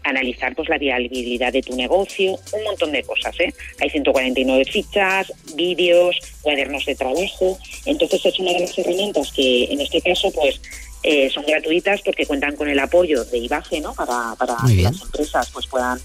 analizar 0.08 0.54
pues 0.54 0.68
la 0.68 0.78
viabilidad 0.78 1.52
de 1.52 1.62
tu 1.62 1.76
negocio, 1.76 2.32
un 2.52 2.64
montón 2.64 2.92
de 2.92 3.02
cosas, 3.02 3.38
¿eh? 3.40 3.52
Hay 3.80 3.90
149 3.90 4.64
fichas, 4.64 5.32
vídeos, 5.54 6.16
cuadernos 6.42 6.84
de 6.84 6.94
trabajo, 6.94 7.58
entonces 7.86 8.24
es 8.24 8.38
una 8.38 8.52
de 8.52 8.60
las 8.60 8.78
herramientas 8.78 9.32
que 9.32 9.64
en 9.64 9.80
este 9.80 10.00
caso 10.00 10.30
pues 10.32 10.60
eh, 11.02 11.30
son 11.30 11.44
gratuitas 11.46 12.02
porque 12.02 12.26
cuentan 12.26 12.56
con 12.56 12.68
el 12.68 12.78
apoyo 12.78 13.24
de 13.24 13.38
IBAGE, 13.38 13.80
¿no? 13.80 13.94
Para, 13.94 14.34
para 14.36 14.56
que 14.66 14.82
las 14.82 15.00
empresas 15.00 15.50
pues 15.52 15.66
puedan 15.66 16.00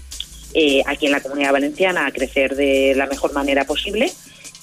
eh, 0.54 0.82
aquí 0.86 1.06
en 1.06 1.12
la 1.12 1.20
Comunidad 1.20 1.52
Valenciana 1.52 2.10
crecer 2.12 2.54
de 2.54 2.94
la 2.94 3.06
mejor 3.06 3.32
manera 3.32 3.64
posible. 3.64 4.10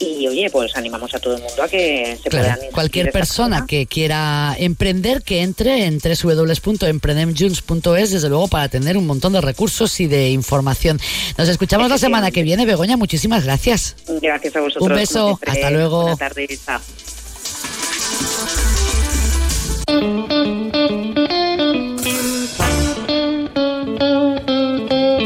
Y 0.01 0.27
oye, 0.27 0.49
pues 0.49 0.75
animamos 0.75 1.13
a 1.13 1.19
todo 1.19 1.35
el 1.35 1.43
mundo 1.43 1.61
a 1.61 1.67
que 1.67 2.17
se 2.21 2.29
puedan 2.29 2.57
Cualquier 2.71 3.11
persona 3.11 3.65
que 3.67 3.85
quiera 3.85 4.55
emprender, 4.57 5.21
que 5.21 5.41
entre 5.41 5.85
en 5.85 5.99
www.emprendemjuns.es, 5.99 8.11
desde 8.11 8.29
luego, 8.29 8.47
para 8.47 8.67
tener 8.67 8.97
un 8.97 9.05
montón 9.05 9.33
de 9.33 9.41
recursos 9.41 9.99
y 9.99 10.07
de 10.07 10.31
información. 10.31 10.99
Nos 11.37 11.49
escuchamos 11.49 11.87
la 11.89 11.99
semana 11.99 12.31
que 12.31 12.41
viene, 12.43 12.65
Begoña. 12.65 12.97
Muchísimas 12.97 13.43
gracias. 13.43 13.95
Gracias 14.21 14.55
a 14.55 14.61
vosotros. 14.61 14.89
Un 14.89 14.95
beso. 14.95 15.39
Hasta 15.45 15.69
luego. 15.69 16.01
Buenas 16.01 16.19
tardes. 16.19 16.59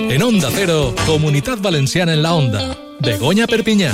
En 0.10 0.24
Onda 0.24 0.50
Cero, 0.54 0.94
Comunidad 1.06 1.60
Valenciana 1.60 2.14
en 2.14 2.24
la 2.24 2.34
Onda. 2.34 2.78
Begoña 3.00 3.48
Perpiñá. 3.48 3.94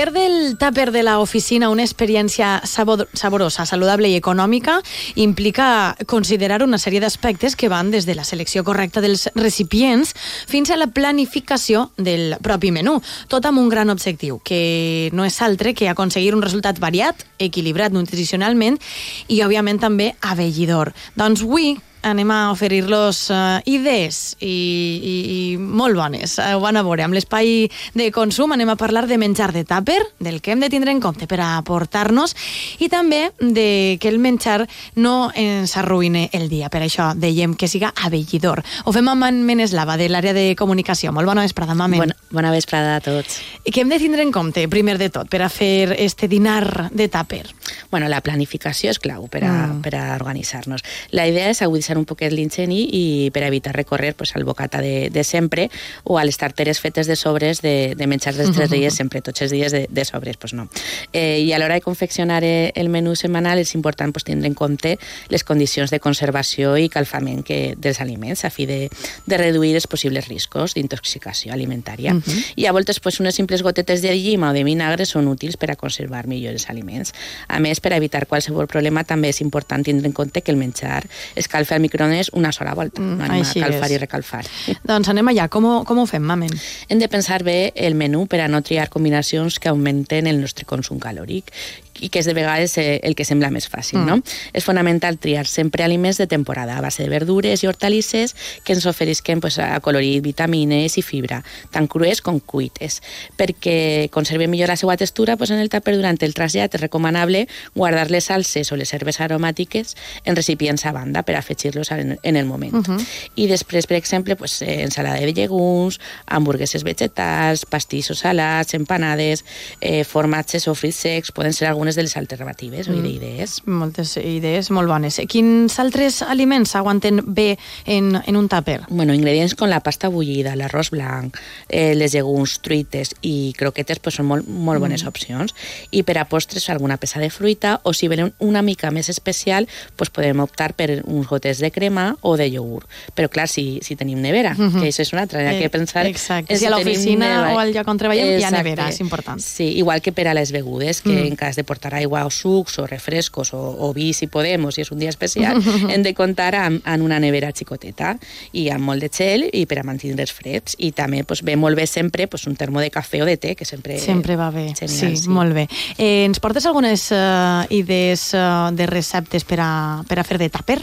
Fer 0.00 0.06
del 0.14 0.39
tàper 0.58 0.90
de 0.94 1.02
la 1.02 1.18
oficina 1.20 1.68
una 1.70 1.84
experiència 1.84 2.60
saborosa, 2.64 3.66
saludable 3.66 4.08
i 4.10 4.16
econòmica 4.18 4.78
implica 5.20 5.96
considerar 6.06 6.62
una 6.64 6.78
sèrie 6.78 7.02
d'aspectes 7.02 7.56
que 7.56 7.68
van 7.68 7.90
des 7.90 8.06
de 8.06 8.14
la 8.14 8.24
selecció 8.24 8.64
correcta 8.64 9.02
dels 9.04 9.28
recipients 9.34 10.14
fins 10.48 10.70
a 10.70 10.78
la 10.80 10.88
planificació 10.88 11.90
del 11.96 12.36
propi 12.42 12.72
menú, 12.74 12.98
tot 13.28 13.46
amb 13.46 13.60
un 13.60 13.68
gran 13.68 13.90
objectiu, 13.90 14.40
que 14.44 15.10
no 15.12 15.26
és 15.26 15.40
altre 15.42 15.74
que 15.74 15.90
aconseguir 15.90 16.34
un 16.34 16.42
resultat 16.42 16.80
variat, 16.80 17.26
equilibrat 17.38 17.92
nutricionalment 17.92 18.80
i, 19.28 19.42
òbviament, 19.44 19.80
també 19.80 20.14
avellidor. 20.20 20.94
Doncs 21.16 21.44
avui 21.46 21.76
anem 22.02 22.30
a 22.30 22.50
oferir-los 22.52 23.28
uh, 23.30 23.60
idees 23.68 24.36
i, 24.40 24.48
i, 24.48 25.14
i 25.36 25.40
molt 25.58 25.98
bones. 25.98 26.38
Uh, 26.38 26.56
ho 26.56 26.62
van 26.62 26.78
a 26.80 26.84
veure. 26.86 27.04
Amb 27.04 27.16
l'espai 27.16 27.68
de 27.96 28.08
consum 28.14 28.54
anem 28.56 28.72
a 28.72 28.78
parlar 28.80 29.06
de 29.10 29.18
menjar 29.20 29.50
de 29.52 29.64
tàper, 29.68 30.00
del 30.20 30.39
que 30.40 30.52
hem 30.52 30.60
de 30.60 30.70
tindre 30.72 30.92
en 30.92 31.00
compte 31.00 31.28
per 31.30 31.40
a 31.40 31.50
aportar-nos 31.58 32.34
i 32.80 32.88
també 32.92 33.30
de 33.40 33.98
que 34.00 34.08
el 34.08 34.18
menjar 34.18 34.66
no 34.96 35.30
ens 35.34 35.76
arruïne 35.76 36.28
el 36.36 36.48
dia. 36.50 36.70
Per 36.72 36.82
això 36.84 37.10
dèiem 37.16 37.54
que 37.58 37.68
siga 37.68 37.92
avellidor. 37.96 38.62
Ho 38.84 38.94
fem 38.96 39.08
amb 39.12 39.28
en 39.28 39.42
Meneslava, 39.46 39.96
de 40.00 40.08
l'àrea 40.10 40.34
de 40.36 40.54
comunicació. 40.58 41.12
Molt 41.12 41.28
bona 41.28 41.44
vesprada, 41.46 41.74
Mamen. 41.74 42.00
Bona, 42.00 42.16
bona 42.30 42.52
vesprada 42.54 42.96
a 42.96 43.04
tots. 43.04 43.40
I 43.64 43.74
què 43.74 43.84
hem 43.84 43.92
de 43.92 44.00
tindre 44.02 44.24
en 44.24 44.32
compte, 44.32 44.66
primer 44.72 44.96
de 44.98 45.10
tot, 45.12 45.28
per 45.30 45.42
a 45.44 45.50
fer 45.52 45.94
este 45.98 46.28
dinar 46.28 46.90
de 46.90 47.08
tàper? 47.10 47.44
Bueno, 47.90 48.08
la 48.08 48.20
planificació 48.24 48.90
és 48.90 48.98
clau 49.02 49.26
per 49.30 49.42
a, 49.44 49.52
mm. 49.52 49.80
per 49.84 49.94
a 49.98 50.04
organitzar-nos. 50.16 50.84
La 51.16 51.26
idea 51.28 51.50
és 51.50 51.62
agudizar 51.62 51.98
un 51.98 52.06
poquet 52.08 52.32
l'inceni 52.32 52.82
i 52.96 53.04
per 53.34 53.44
evitar 53.46 53.74
recórrer 53.76 54.14
pues, 54.14 54.34
al 54.36 54.44
bocata 54.44 54.80
de, 54.82 55.10
de 55.10 55.24
sempre 55.24 55.68
o 56.04 56.18
a 56.18 56.24
les 56.24 56.38
tarteres 56.38 56.80
fetes 56.80 57.06
de 57.06 57.16
sobres 57.16 57.62
de, 57.62 57.94
de 57.96 58.06
menjar 58.06 58.34
dels 58.34 58.54
tres 58.56 58.70
dies, 58.70 58.94
sempre 58.94 59.22
tots 59.22 59.42
els 59.42 59.54
dies 59.54 59.72
de, 59.74 59.86
de 59.90 60.04
sobres, 60.04 60.29
pues 60.38 60.52
no. 60.54 60.68
Eh, 61.12 61.40
I 61.40 61.52
a 61.52 61.58
l'hora 61.58 61.74
de 61.74 61.80
confeccionar 61.80 62.44
eh, 62.44 62.72
el 62.74 62.88
menú 62.88 63.14
setmanal 63.16 63.58
és 63.58 63.74
important 63.74 64.12
pues, 64.12 64.24
tindre 64.24 64.48
en 64.48 64.54
compte 64.54 64.96
les 65.28 65.44
condicions 65.44 65.90
de 65.90 66.00
conservació 66.00 66.76
i 66.76 66.88
calfament 66.88 67.42
que, 67.46 67.74
dels 67.76 68.00
aliments 68.00 68.44
a 68.44 68.50
fi 68.50 68.66
de, 68.66 68.88
de 69.26 69.40
reduir 69.40 69.74
els 69.74 69.86
possibles 69.86 70.28
riscos 70.28 70.74
d'intoxicació 70.74 71.52
alimentària. 71.52 72.14
Uh 72.14 72.22
-huh. 72.22 72.44
I 72.56 72.66
a 72.66 72.72
voltes 72.72 73.00
pues, 73.00 73.20
unes 73.20 73.34
simples 73.34 73.62
gotetes 73.62 74.02
de 74.02 74.14
llima 74.14 74.50
o 74.50 74.52
de 74.52 74.64
vinagre 74.64 75.06
són 75.06 75.28
útils 75.28 75.56
per 75.56 75.70
a 75.70 75.76
conservar 75.76 76.26
millor 76.26 76.52
els 76.52 76.68
aliments. 76.68 77.12
A 77.48 77.58
més, 77.60 77.80
per 77.80 77.92
evitar 77.92 78.26
qualsevol 78.26 78.66
problema 78.66 79.04
també 79.04 79.28
és 79.28 79.40
important 79.40 79.84
tindre 79.84 80.06
en 80.06 80.12
compte 80.12 80.42
que 80.42 80.50
el 80.50 80.56
menjar 80.56 81.06
escalfa 81.34 81.74
al 81.74 81.80
microones 81.80 82.30
una 82.32 82.52
sola 82.52 82.74
volta, 82.74 83.00
mm, 83.00 83.18
no 83.18 83.24
anem 83.24 83.42
a 83.42 83.54
calfar 83.54 83.90
és. 83.90 83.96
i 83.96 83.98
recalfar. 83.98 84.44
Doncs 84.84 85.08
anem 85.08 85.28
allà, 85.28 85.48
com 85.48 85.64
ho, 85.64 85.84
com 85.84 85.98
ho 85.98 86.06
fem, 86.06 86.22
mamen? 86.22 86.50
Hem 86.88 86.98
de 86.98 87.08
pensar 87.08 87.42
bé 87.42 87.72
el 87.74 87.94
menú 87.94 88.26
per 88.26 88.40
a 88.40 88.48
no 88.48 88.62
triar 88.62 88.88
combinacions 88.88 89.58
que 89.58 89.68
augmenten 89.68 90.19
el 90.26 90.40
nostre 90.40 90.66
consum 90.68 90.98
calòric 91.00 91.52
i 92.00 92.08
que 92.08 92.20
és 92.20 92.26
de 92.26 92.34
vegades 92.34 92.76
eh, 92.78 93.00
el 93.04 93.14
que 93.14 93.24
sembla 93.24 93.50
més 93.50 93.68
fàcil. 93.70 94.00
Mm. 94.00 94.06
No? 94.06 94.20
És 94.56 94.64
fonamental 94.64 95.18
triar 95.20 95.46
sempre 95.46 95.84
aliments 95.84 96.18
de 96.18 96.26
temporada 96.26 96.76
a 96.76 96.84
base 96.84 97.02
de 97.04 97.10
verdures 97.12 97.62
i 97.62 97.68
hortalisses 97.68 98.34
que 98.64 98.74
ens 98.74 98.86
oferisquen 98.86 99.40
pues, 99.40 99.58
colorir 99.82 100.20
vitamines 100.24 100.96
i 100.98 101.02
fibra, 101.02 101.42
tant 101.72 101.88
crues 101.90 102.22
com 102.24 102.40
cuites. 102.40 103.00
Perquè 103.38 104.08
conserve 104.12 104.48
millor 104.50 104.72
la 104.72 104.78
seva 104.80 104.96
textura, 104.96 105.36
pues, 105.36 105.50
en 105.50 105.60
el 105.60 105.70
tàper 105.72 105.96
durant 105.96 106.18
el 106.20 106.34
trasllat 106.34 106.74
és 106.74 106.82
recomanable 106.82 107.46
guardar 107.74 108.08
les 108.10 108.28
salses 108.30 108.72
o 108.72 108.78
les 108.78 108.92
herbes 108.94 109.20
aromàtiques 109.20 109.96
en 110.24 110.36
recipients 110.36 110.86
a 110.86 110.92
banda 110.96 111.22
per 111.26 111.36
afegir-los 111.38 111.92
en, 111.94 112.16
en 112.22 112.36
el 112.36 112.46
moment. 112.46 112.74
Uh 112.74 112.82
-huh. 112.82 113.06
I 113.36 113.46
després, 113.46 113.86
per 113.86 113.96
exemple, 113.96 114.36
pues, 114.36 114.62
eh, 114.62 114.82
ensalada 114.82 115.20
de 115.20 115.32
llegums, 115.32 116.00
hamburgueses 116.26 116.84
vegetals, 116.84 117.66
pastissos 117.66 118.20
salats, 118.20 118.74
empanades, 118.74 119.44
eh, 119.80 120.04
formatges 120.04 120.68
o 120.68 120.74
frits 120.74 120.96
secs, 120.96 121.32
poden 121.32 121.52
ser 121.52 121.68
algunes 121.68 121.89
algunes 121.90 121.96
de 121.96 122.02
les 122.02 122.16
alternatives 122.16 122.88
mm. 122.88 122.92
o 122.92 123.06
idees. 123.06 123.62
Moltes 123.66 124.16
idees 124.16 124.70
molt 124.70 124.88
bones. 124.88 125.20
Quins 125.28 125.78
altres 125.80 126.22
aliments 126.22 126.74
aguanten 126.76 127.22
bé 127.26 127.58
en, 127.86 128.20
en 128.26 128.36
un 128.36 128.48
tàper? 128.48 128.86
Bueno, 128.88 129.14
ingredients 129.14 129.54
com 129.54 129.68
la 129.70 129.80
pasta 129.80 130.08
bullida, 130.08 130.54
l'arròs 130.56 130.90
blanc, 130.90 131.36
eh, 131.68 131.94
les 131.94 132.14
llegums, 132.14 132.60
truites 132.62 133.14
i 133.22 133.52
croquetes 133.58 134.00
pues, 134.00 134.18
són 134.20 134.28
molt, 134.28 134.46
molt 134.48 134.80
bones 134.80 135.04
mm. 135.04 135.08
opcions. 135.08 135.54
I 135.90 136.02
per 136.04 136.18
a 136.20 136.26
postres 136.28 136.68
alguna 136.70 136.98
peça 137.00 137.20
de 137.20 137.30
fruita 137.30 137.80
o 137.84 137.92
si 137.92 138.08
venen 138.08 138.32
una 138.38 138.62
mica 138.62 138.90
més 138.90 139.10
especial 139.10 139.68
pues, 139.96 140.10
podem 140.10 140.40
optar 140.40 140.74
per 140.74 141.02
uns 141.04 141.28
gotes 141.28 141.60
de 141.60 141.72
crema 141.74 142.14
o 142.20 142.36
de 142.36 142.48
iogurt. 142.50 142.88
Però 143.16 143.30
clar, 143.30 143.48
si, 143.50 143.80
si 143.82 143.96
tenim 143.96 144.20
nevera, 144.20 144.54
mm 144.54 144.68
-hmm. 144.68 144.80
que 144.80 144.88
això 144.88 145.02
és 145.02 145.12
una 145.12 145.22
altra, 145.22 145.42
eh, 145.42 145.58
que 145.58 145.70
pensar... 145.70 146.06
Exacte, 146.06 146.56
si 146.56 146.66
a 146.66 146.70
l'oficina 146.70 147.54
o 147.54 147.58
al 147.58 147.72
lloc 147.72 147.88
on 147.88 147.98
treballem 147.98 148.38
hi 148.38 148.44
ha 148.44 148.50
nevera, 148.50 148.88
és 148.88 149.00
important. 149.00 149.40
Sí, 149.40 149.76
igual 149.78 150.00
que 150.00 150.12
per 150.12 150.28
a 150.28 150.34
les 150.34 150.52
begudes, 150.52 151.00
que 151.02 151.10
mm. 151.10 151.26
en 151.26 151.36
cas 151.36 151.56
de 151.56 151.64
portar 151.64 151.79
aigua 151.88 152.26
o 152.28 152.30
sucs 152.30 152.78
o 152.78 152.86
refrescos 152.86 153.54
o, 153.56 153.60
o 153.60 153.92
vi, 153.96 154.10
si 154.12 154.28
podem, 154.28 154.64
o 154.68 154.72
si 154.74 154.84
és 154.84 154.92
un 154.92 155.00
dia 155.00 155.10
especial, 155.10 155.60
hem 155.92 156.04
de 156.04 156.14
comptar 156.14 156.52
amb, 156.58 156.84
amb 156.84 157.06
una 157.06 157.20
nevera 157.22 157.52
xicoteta 157.56 158.14
i 158.52 158.68
amb 158.70 158.84
molt 158.90 159.04
de 159.04 159.10
gel 159.12 159.48
i 159.48 159.64
per 159.70 159.80
a 159.80 159.86
mantenir 159.86 160.18
els 160.20 160.34
freds. 160.34 160.76
I 160.78 160.92
també 160.96 161.24
pues, 161.24 161.44
ve 161.46 161.56
molt 161.56 161.78
bé 161.78 161.86
sempre 161.88 162.28
pues, 162.28 162.46
un 162.50 162.56
termo 162.60 162.80
de 162.80 162.90
cafè 162.92 163.22
o 163.24 163.28
de 163.28 163.36
te, 163.40 163.54
que 163.56 163.64
sempre... 163.64 163.98
Sempre 163.98 164.36
va 164.36 164.50
bé, 164.54 164.68
genial, 164.76 164.96
sí, 164.96 165.14
sí, 165.16 165.32
molt 165.32 165.56
bé. 165.56 165.66
Eh, 165.96 166.26
ens 166.26 166.40
portes 166.42 166.66
algunes 166.68 167.08
uh, 167.14 167.64
idees 167.72 168.30
uh, 168.36 168.70
de 168.76 168.86
receptes 168.90 169.46
per 169.48 169.60
a, 169.64 169.72
per 170.08 170.20
a 170.20 170.26
fer 170.26 170.40
de 170.40 170.50
tàper? 170.52 170.80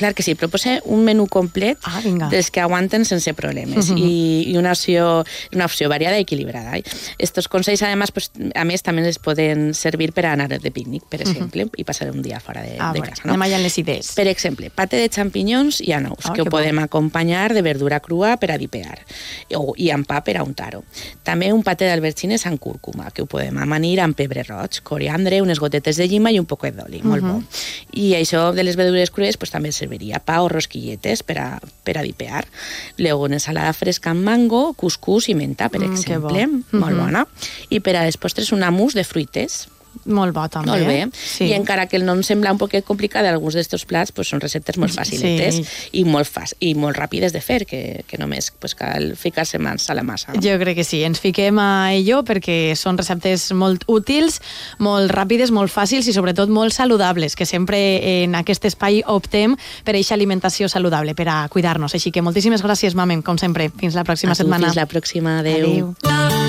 Clar 0.00 0.14
que 0.16 0.24
sí, 0.24 0.32
proposa 0.34 0.78
un 0.88 1.02
menú 1.04 1.26
complet 1.28 1.76
ah, 1.84 2.00
dels 2.32 2.48
que 2.48 2.62
aguanten 2.62 3.04
sense 3.04 3.34
problemes 3.36 3.90
uh 3.90 3.96
-huh. 3.96 3.98
i, 4.00 4.48
i 4.48 4.56
una, 4.56 4.72
opció, 4.72 5.26
una 5.52 5.66
opció 5.66 5.90
variada 5.90 6.16
i 6.16 6.22
equilibrada. 6.22 6.72
Estos 7.18 7.48
consells, 7.48 7.82
además, 7.82 8.10
pues, 8.10 8.30
a 8.54 8.64
més, 8.64 8.82
també 8.82 9.02
les 9.02 9.18
poden 9.18 9.74
servir 9.74 10.12
per 10.12 10.24
anar 10.24 10.48
de 10.48 10.70
pícnic, 10.70 11.02
per 11.04 11.20
exemple, 11.20 11.64
uh 11.64 11.68
-huh. 11.68 11.80
i 11.80 11.84
passar 11.84 12.10
un 12.10 12.22
dia 12.22 12.40
fora 12.40 12.62
de, 12.62 12.78
ah, 12.78 12.92
de 12.92 13.00
bueno, 13.00 13.10
casa. 13.10 13.22
No? 13.24 13.34
Anem 13.34 13.42
allà 13.42 13.58
les 13.62 13.76
idees. 13.76 14.12
Per 14.14 14.26
exemple, 14.26 14.70
pate 14.70 14.96
de 14.96 15.08
xampinyons 15.08 15.80
i 15.82 15.92
anous, 15.92 16.24
oh, 16.24 16.32
que 16.32 16.40
ho 16.40 16.46
podem 16.46 16.76
bon. 16.76 16.84
acompanyar 16.84 17.52
de 17.52 17.60
verdura 17.60 18.00
crua 18.00 18.38
per 18.38 18.52
a 18.52 18.58
dipear, 18.58 19.04
o, 19.54 19.74
i 19.76 19.90
amb 19.90 20.06
pa 20.06 20.22
per 20.22 20.38
a 20.38 20.42
untar-ho. 20.42 20.82
També 21.22 21.52
un 21.52 21.62
pate 21.62 21.84
d'albergines 21.84 22.46
amb 22.46 22.58
cúrcuma, 22.58 23.10
que 23.10 23.22
ho 23.22 23.26
podem 23.26 23.58
amanir 23.58 24.00
amb 24.00 24.16
pebre 24.16 24.42
roig, 24.44 24.80
coriandre, 24.82 25.42
unes 25.42 25.58
gotetes 25.58 25.96
de 25.96 26.08
llima 26.08 26.32
i 26.32 26.38
un 26.38 26.46
poquet 26.46 26.74
d'oli, 26.74 26.98
uh 26.98 27.02
-huh. 27.02 27.08
molt 27.08 27.22
bo. 27.22 27.42
I 27.92 28.14
això 28.14 28.54
de 28.54 28.62
les 28.62 28.76
verdures 28.76 29.10
crues 29.10 29.36
pues, 29.36 29.50
també 29.50 29.72
serviria 29.90 30.20
pa 30.22 30.40
o 30.42 30.48
rosquilletes 30.48 31.24
per 31.26 31.38
a, 31.38 31.58
per 31.84 31.98
a 31.98 32.02
dipear. 32.02 32.46
Luego 32.98 33.26
una 33.26 33.40
ensalada 33.40 33.72
fresca 33.72 34.10
amb 34.10 34.22
mango, 34.22 34.72
cuscús 34.74 35.28
i 35.28 35.34
menta, 35.34 35.68
per 35.68 35.80
mm, 35.80 35.90
exemple, 35.90 36.46
bo. 36.46 36.78
molt 36.78 36.94
mm 36.94 36.98
-hmm. 36.98 37.02
bona. 37.02 37.26
I 37.68 37.80
per 37.80 37.96
a 37.96 38.04
les 38.04 38.16
postres 38.16 38.52
una 38.52 38.70
mousse 38.70 38.96
de 38.96 39.04
fruites, 39.04 39.68
molt 40.04 40.34
bo, 40.34 40.46
també. 40.48 40.70
Molt 40.70 40.86
bé. 40.88 40.98
Sí. 41.12 41.48
I 41.50 41.54
encara 41.56 41.86
que 41.90 41.98
el 41.98 42.06
nom 42.06 42.22
sembla 42.26 42.52
un 42.54 42.60
poquet 42.60 42.84
complicat, 42.86 43.26
alguns 43.26 43.56
d'aquests 43.58 43.86
plats 43.88 44.14
pues, 44.16 44.30
són 44.32 44.42
receptes 44.42 44.78
molt 44.80 44.94
fàciletes 44.96 45.60
sí. 45.60 45.64
i, 46.00 46.04
molt 46.08 46.28
fàcil, 46.30 46.56
i 46.70 46.72
molt 46.78 46.96
ràpides 46.98 47.34
de 47.34 47.42
fer, 47.44 47.62
que, 47.68 47.82
que 48.08 48.20
només 48.20 48.50
pues, 48.62 48.74
cal 48.78 49.12
ficar-se 49.20 49.60
mans 49.62 49.88
a 49.90 49.96
la 49.98 50.04
massa. 50.06 50.34
Jo 50.40 50.56
crec 50.62 50.80
que 50.80 50.86
sí, 50.86 51.02
ens 51.06 51.20
fiquem 51.22 51.60
a 51.60 51.92
ello 51.96 52.22
perquè 52.26 52.74
són 52.78 52.98
receptes 53.00 53.50
molt 53.56 53.86
útils, 53.90 54.40
molt 54.78 55.12
ràpides, 55.12 55.52
molt 55.54 55.72
fàcils 55.72 56.08
i 56.08 56.16
sobretot 56.16 56.52
molt 56.52 56.74
saludables, 56.76 57.36
que 57.36 57.48
sempre 57.48 57.78
en 58.24 58.36
aquest 58.38 58.70
espai 58.70 59.02
optem 59.06 59.56
per 59.84 59.94
aquesta 59.94 60.16
alimentació 60.16 60.68
saludable, 60.72 61.14
per 61.18 61.28
a 61.28 61.40
cuidar-nos. 61.52 61.94
Així 61.98 62.14
que 62.14 62.24
moltíssimes 62.24 62.64
gràcies, 62.64 62.96
Mamen, 62.96 63.24
com 63.26 63.38
sempre. 63.40 63.70
Fins 63.80 63.98
la 63.98 64.06
pròxima 64.06 64.32
a 64.32 64.38
tu, 64.38 64.44
setmana. 64.44 64.70
Fins 64.70 64.80
la 64.80 64.88
pròxima. 64.90 65.40
Adéu. 65.40 65.94
Adéu. 66.04 66.39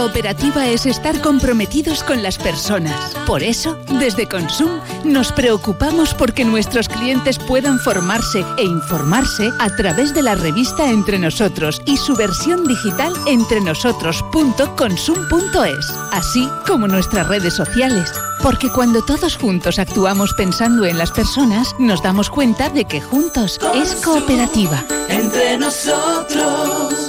Cooperativa 0.00 0.66
es 0.66 0.86
estar 0.86 1.20
comprometidos 1.20 2.02
con 2.02 2.22
las 2.22 2.38
personas. 2.38 3.14
Por 3.26 3.42
eso, 3.42 3.76
desde 3.98 4.26
Consum, 4.26 4.80
nos 5.04 5.30
preocupamos 5.30 6.14
porque 6.14 6.42
nuestros 6.42 6.88
clientes 6.88 7.38
puedan 7.38 7.78
formarse 7.78 8.42
e 8.56 8.64
informarse 8.64 9.50
a 9.58 9.68
través 9.76 10.14
de 10.14 10.22
la 10.22 10.36
revista 10.36 10.88
Entre 10.88 11.18
Nosotros 11.18 11.82
y 11.84 11.98
su 11.98 12.16
versión 12.16 12.66
digital 12.66 13.12
entrenosotros.consum.es, 13.26 15.94
así 16.12 16.48
como 16.66 16.88
nuestras 16.88 17.28
redes 17.28 17.52
sociales. 17.52 18.10
Porque 18.42 18.70
cuando 18.70 19.04
todos 19.04 19.36
juntos 19.36 19.78
actuamos 19.78 20.32
pensando 20.32 20.86
en 20.86 20.96
las 20.96 21.10
personas, 21.10 21.74
nos 21.78 22.02
damos 22.02 22.30
cuenta 22.30 22.70
de 22.70 22.86
que 22.86 23.02
juntos 23.02 23.60
es 23.74 23.96
cooperativa. 23.96 24.82
Entre 25.10 25.58
nosotros. 25.58 26.99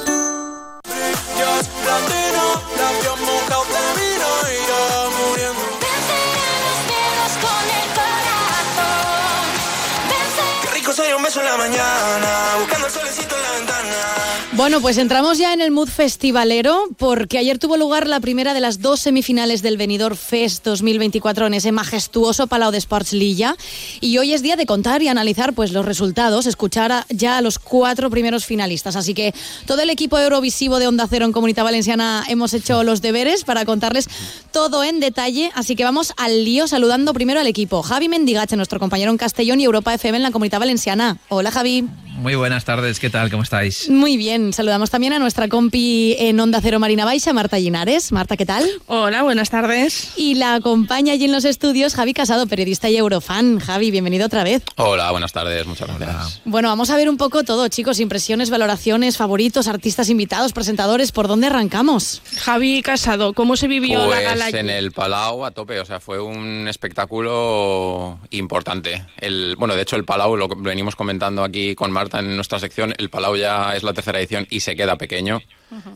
Pues 14.81 14.97
entramos 14.97 15.37
ya 15.37 15.53
en 15.53 15.61
el 15.61 15.69
mood 15.69 15.89
festivalero 15.89 16.89
porque 16.97 17.37
ayer 17.37 17.59
tuvo 17.59 17.77
lugar 17.77 18.07
la 18.07 18.19
primera 18.19 18.55
de 18.55 18.59
las 18.61 18.81
dos 18.81 18.99
semifinales 18.99 19.61
del 19.61 19.77
Benidorm 19.77 20.15
Fest 20.15 20.65
2024 20.65 21.45
en 21.45 21.53
ese 21.53 21.71
majestuoso 21.71 22.47
Palau 22.47 22.71
de 22.71 22.79
Sports 22.79 23.13
Lilla 23.13 23.55
y 23.99 24.17
hoy 24.17 24.33
es 24.33 24.41
día 24.41 24.55
de 24.55 24.65
contar 24.65 25.03
y 25.03 25.07
analizar 25.07 25.53
pues 25.53 25.71
los 25.71 25.85
resultados, 25.85 26.47
escuchar 26.47 27.05
ya 27.09 27.37
a 27.37 27.41
los 27.41 27.59
cuatro 27.59 28.09
primeros 28.09 28.45
finalistas. 28.45 28.95
Así 28.95 29.13
que 29.13 29.35
todo 29.67 29.83
el 29.83 29.91
equipo 29.91 30.17
eurovisivo 30.17 30.79
de 30.79 30.87
Onda 30.87 31.05
Cero 31.07 31.25
en 31.25 31.31
Comunidad 31.31 31.63
Valenciana 31.63 32.23
hemos 32.27 32.55
hecho 32.55 32.83
los 32.83 33.03
deberes 33.03 33.43
para 33.43 33.65
contarles 33.65 34.09
todo 34.51 34.83
en 34.83 34.99
detalle, 34.99 35.51
así 35.53 35.75
que 35.75 35.83
vamos 35.83 36.11
al 36.17 36.43
lío 36.43 36.67
saludando 36.67 37.13
primero 37.13 37.39
al 37.39 37.47
equipo. 37.47 37.83
Javi 37.83 38.09
Mendigache, 38.09 38.55
nuestro 38.55 38.79
compañero 38.79 39.11
en 39.11 39.17
Castellón 39.17 39.59
y 39.59 39.65
Europa 39.65 39.93
FM 39.93 40.17
en 40.17 40.23
la 40.23 40.31
Comunidad 40.31 40.59
Valenciana. 40.59 41.19
Hola 41.29 41.51
Javi. 41.51 41.87
Muy 42.21 42.35
buenas 42.35 42.65
tardes, 42.65 42.99
¿qué 42.99 43.09
tal? 43.09 43.31
¿Cómo 43.31 43.41
estáis? 43.41 43.89
Muy 43.89 44.15
bien, 44.15 44.53
saludamos 44.53 44.91
también 44.91 45.11
a 45.13 45.17
nuestra 45.17 45.47
compi 45.47 46.15
en 46.19 46.39
Onda 46.39 46.59
Cero 46.61 46.79
Marina 46.79 47.03
Baixa, 47.03 47.33
Marta 47.33 47.57
Linares. 47.57 48.11
Marta, 48.11 48.37
¿qué 48.37 48.45
tal? 48.45 48.63
Hola, 48.85 49.23
buenas 49.23 49.49
tardes. 49.49 50.13
Y 50.15 50.35
la 50.35 50.53
acompaña 50.53 51.13
allí 51.13 51.25
en 51.25 51.31
los 51.31 51.45
estudios 51.45 51.95
Javi 51.95 52.13
Casado, 52.13 52.45
periodista 52.45 52.91
y 52.91 52.97
eurofan. 52.97 53.57
Javi, 53.57 53.89
bienvenido 53.89 54.27
otra 54.27 54.43
vez. 54.43 54.61
Hola, 54.75 55.09
buenas 55.09 55.33
tardes, 55.33 55.65
muchas 55.65 55.87
gracias. 55.97 56.41
Bueno, 56.45 56.69
vamos 56.69 56.91
a 56.91 56.95
ver 56.95 57.09
un 57.09 57.17
poco 57.17 57.43
todo, 57.43 57.67
chicos, 57.69 57.99
impresiones, 57.99 58.51
valoraciones, 58.51 59.17
favoritos, 59.17 59.67
artistas 59.67 60.07
invitados, 60.11 60.53
presentadores, 60.53 61.11
¿por 61.11 61.27
dónde 61.27 61.47
arrancamos? 61.47 62.21
Javi 62.37 62.83
Casado, 62.83 63.33
¿cómo 63.33 63.57
se 63.57 63.67
vivió 63.67 63.97
pues 64.05 64.11
la 64.11 64.21
gala? 64.21 64.49
en 64.49 64.69
el 64.69 64.91
Palau 64.91 65.43
a 65.43 65.49
tope, 65.49 65.79
o 65.79 65.85
sea, 65.85 65.99
fue 65.99 66.21
un 66.21 66.67
espectáculo 66.67 68.19
importante. 68.29 69.07
El, 69.17 69.55
bueno, 69.55 69.73
de 69.73 69.81
hecho 69.81 69.95
el 69.95 70.05
Palau, 70.05 70.37
lo 70.37 70.47
venimos 70.49 70.95
comentando 70.95 71.43
aquí 71.43 71.73
con 71.73 71.91
Marta 71.91 72.10
en 72.19 72.35
nuestra 72.35 72.59
sección, 72.59 72.93
el 72.97 73.09
Palau 73.09 73.35
ya 73.35 73.75
es 73.75 73.83
la 73.83 73.93
tercera 73.93 74.19
edición 74.19 74.47
y 74.49 74.59
se 74.59 74.75
queda 74.75 74.97
pequeño. 74.97 75.41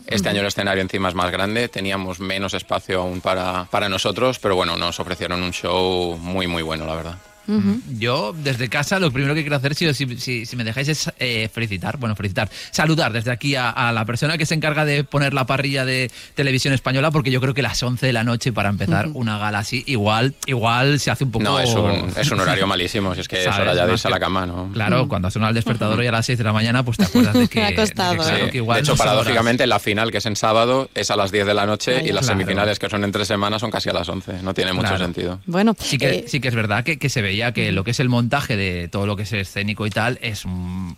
Este 0.07 0.29
año 0.29 0.41
el 0.41 0.47
escenario 0.47 0.81
encima 0.81 1.09
es 1.09 1.15
más 1.15 1.31
grande, 1.31 1.67
teníamos 1.67 2.19
menos 2.19 2.53
espacio 2.53 3.01
aún 3.01 3.21
para, 3.21 3.65
para 3.65 3.89
nosotros, 3.89 4.39
pero 4.39 4.55
bueno, 4.55 4.77
nos 4.77 4.99
ofrecieron 4.99 5.43
un 5.43 5.51
show 5.51 6.17
muy, 6.17 6.47
muy 6.47 6.63
bueno, 6.63 6.85
la 6.85 6.95
verdad. 6.95 7.17
Yo, 7.97 8.33
desde 8.37 8.69
casa, 8.69 8.99
lo 8.99 9.11
primero 9.11 9.35
que 9.35 9.41
quiero 9.41 9.55
hacer, 9.55 9.75
si, 9.75 9.93
si, 9.93 10.45
si 10.45 10.55
me 10.55 10.63
dejáis, 10.63 10.87
es 10.89 11.11
eh, 11.19 11.49
felicitar, 11.51 11.97
bueno, 11.97 12.15
felicitar, 12.15 12.49
saludar 12.71 13.13
desde 13.13 13.31
aquí 13.31 13.55
a, 13.55 13.91
la 13.93 14.05
persona 14.05 14.37
que 14.37 14.45
se 14.45 14.55
encarga 14.55 14.85
de 14.85 15.03
poner 15.03 15.33
la 15.33 15.45
parrilla 15.45 15.85
de 15.85 16.11
televisión 16.33 16.73
española, 16.73 17.11
porque 17.11 17.31
yo 17.31 17.41
creo 17.41 17.53
que 17.53 17.61
las 17.61 17.81
11 17.81 18.05
de 18.05 18.13
la 18.13 18.23
noche 18.23 18.51
para 18.51 18.69
empezar 18.69 19.09
una 19.13 19.37
gala 19.37 19.59
así, 19.59 19.83
igual 19.87 20.35
igual 20.45 20.99
se 20.99 21.11
hace 21.11 21.23
un 21.23 21.31
poco... 21.31 21.43
No, 21.43 21.59
es 21.59 21.73
un, 21.73 22.11
es 22.15 22.31
un 22.31 22.39
horario 22.39 22.67
malísimo, 22.75 23.13
si 23.13 23.21
es 23.21 23.27
que 23.27 23.41
es 23.41 23.47
hora 23.47 23.73
ya 23.73 23.85
de 23.85 23.93
irse 23.93 24.07
a 24.07 24.11
la 24.11 24.19
cama, 24.19 24.45
¿no? 24.45 24.71
Claro, 24.73 25.07
cuando 25.07 25.29
suena 25.29 25.49
el 25.49 25.55
despertador 25.55 25.99
hoy 25.99 26.07
a 26.07 26.11
las 26.11 26.25
6 26.25 26.37
de 26.37 26.43
la 26.43 26.53
mañana, 26.53 26.83
pues 26.83 26.97
te 26.97 27.03
acuerdas 27.05 27.33
de 27.33 27.47
que... 27.47 27.63
ha 27.63 27.75
costado. 27.75 28.23
De, 28.23 28.79
hecho, 28.79 28.95
paradójicamente, 28.95 29.67
la 29.67 29.79
final, 29.79 30.11
que 30.11 30.17
es 30.17 30.25
en 30.25 30.35
sábado, 30.35 30.89
es 30.93 31.11
a 31.11 31.15
las 31.15 31.31
10 31.31 31.45
de 31.45 31.53
la 31.53 31.65
noche 31.65 32.03
y 32.05 32.11
las 32.11 32.25
semifinales, 32.25 32.79
que 32.79 32.89
son 32.89 33.03
en 33.03 33.11
tres 33.11 33.27
semanas, 33.27 33.61
son 33.61 33.71
casi 33.71 33.89
a 33.89 33.93
las 33.93 34.07
11. 34.07 34.41
No 34.41 34.53
tiene 34.53 34.73
mucho 34.73 34.97
sentido. 34.97 35.39
Bueno, 35.45 35.75
sí 35.79 35.97
que, 35.97 36.09
eh, 36.09 36.25
sí 36.27 36.39
que 36.39 36.47
es 36.47 36.55
verdad 36.55 36.83
que, 36.83 36.97
que 36.97 37.09
se 37.09 37.21
veía 37.35 37.51
que 37.51 37.73
lo 37.73 37.83
que 37.83 37.91
es 37.91 37.99
el 37.99 38.07
montaje 38.07 38.55
de 38.55 38.87
todo 38.87 39.05
lo 39.05 39.17
que 39.17 39.23
es 39.23 39.33
escénico 39.33 39.85
y 39.85 39.89
tal 39.89 40.17
es 40.21 40.43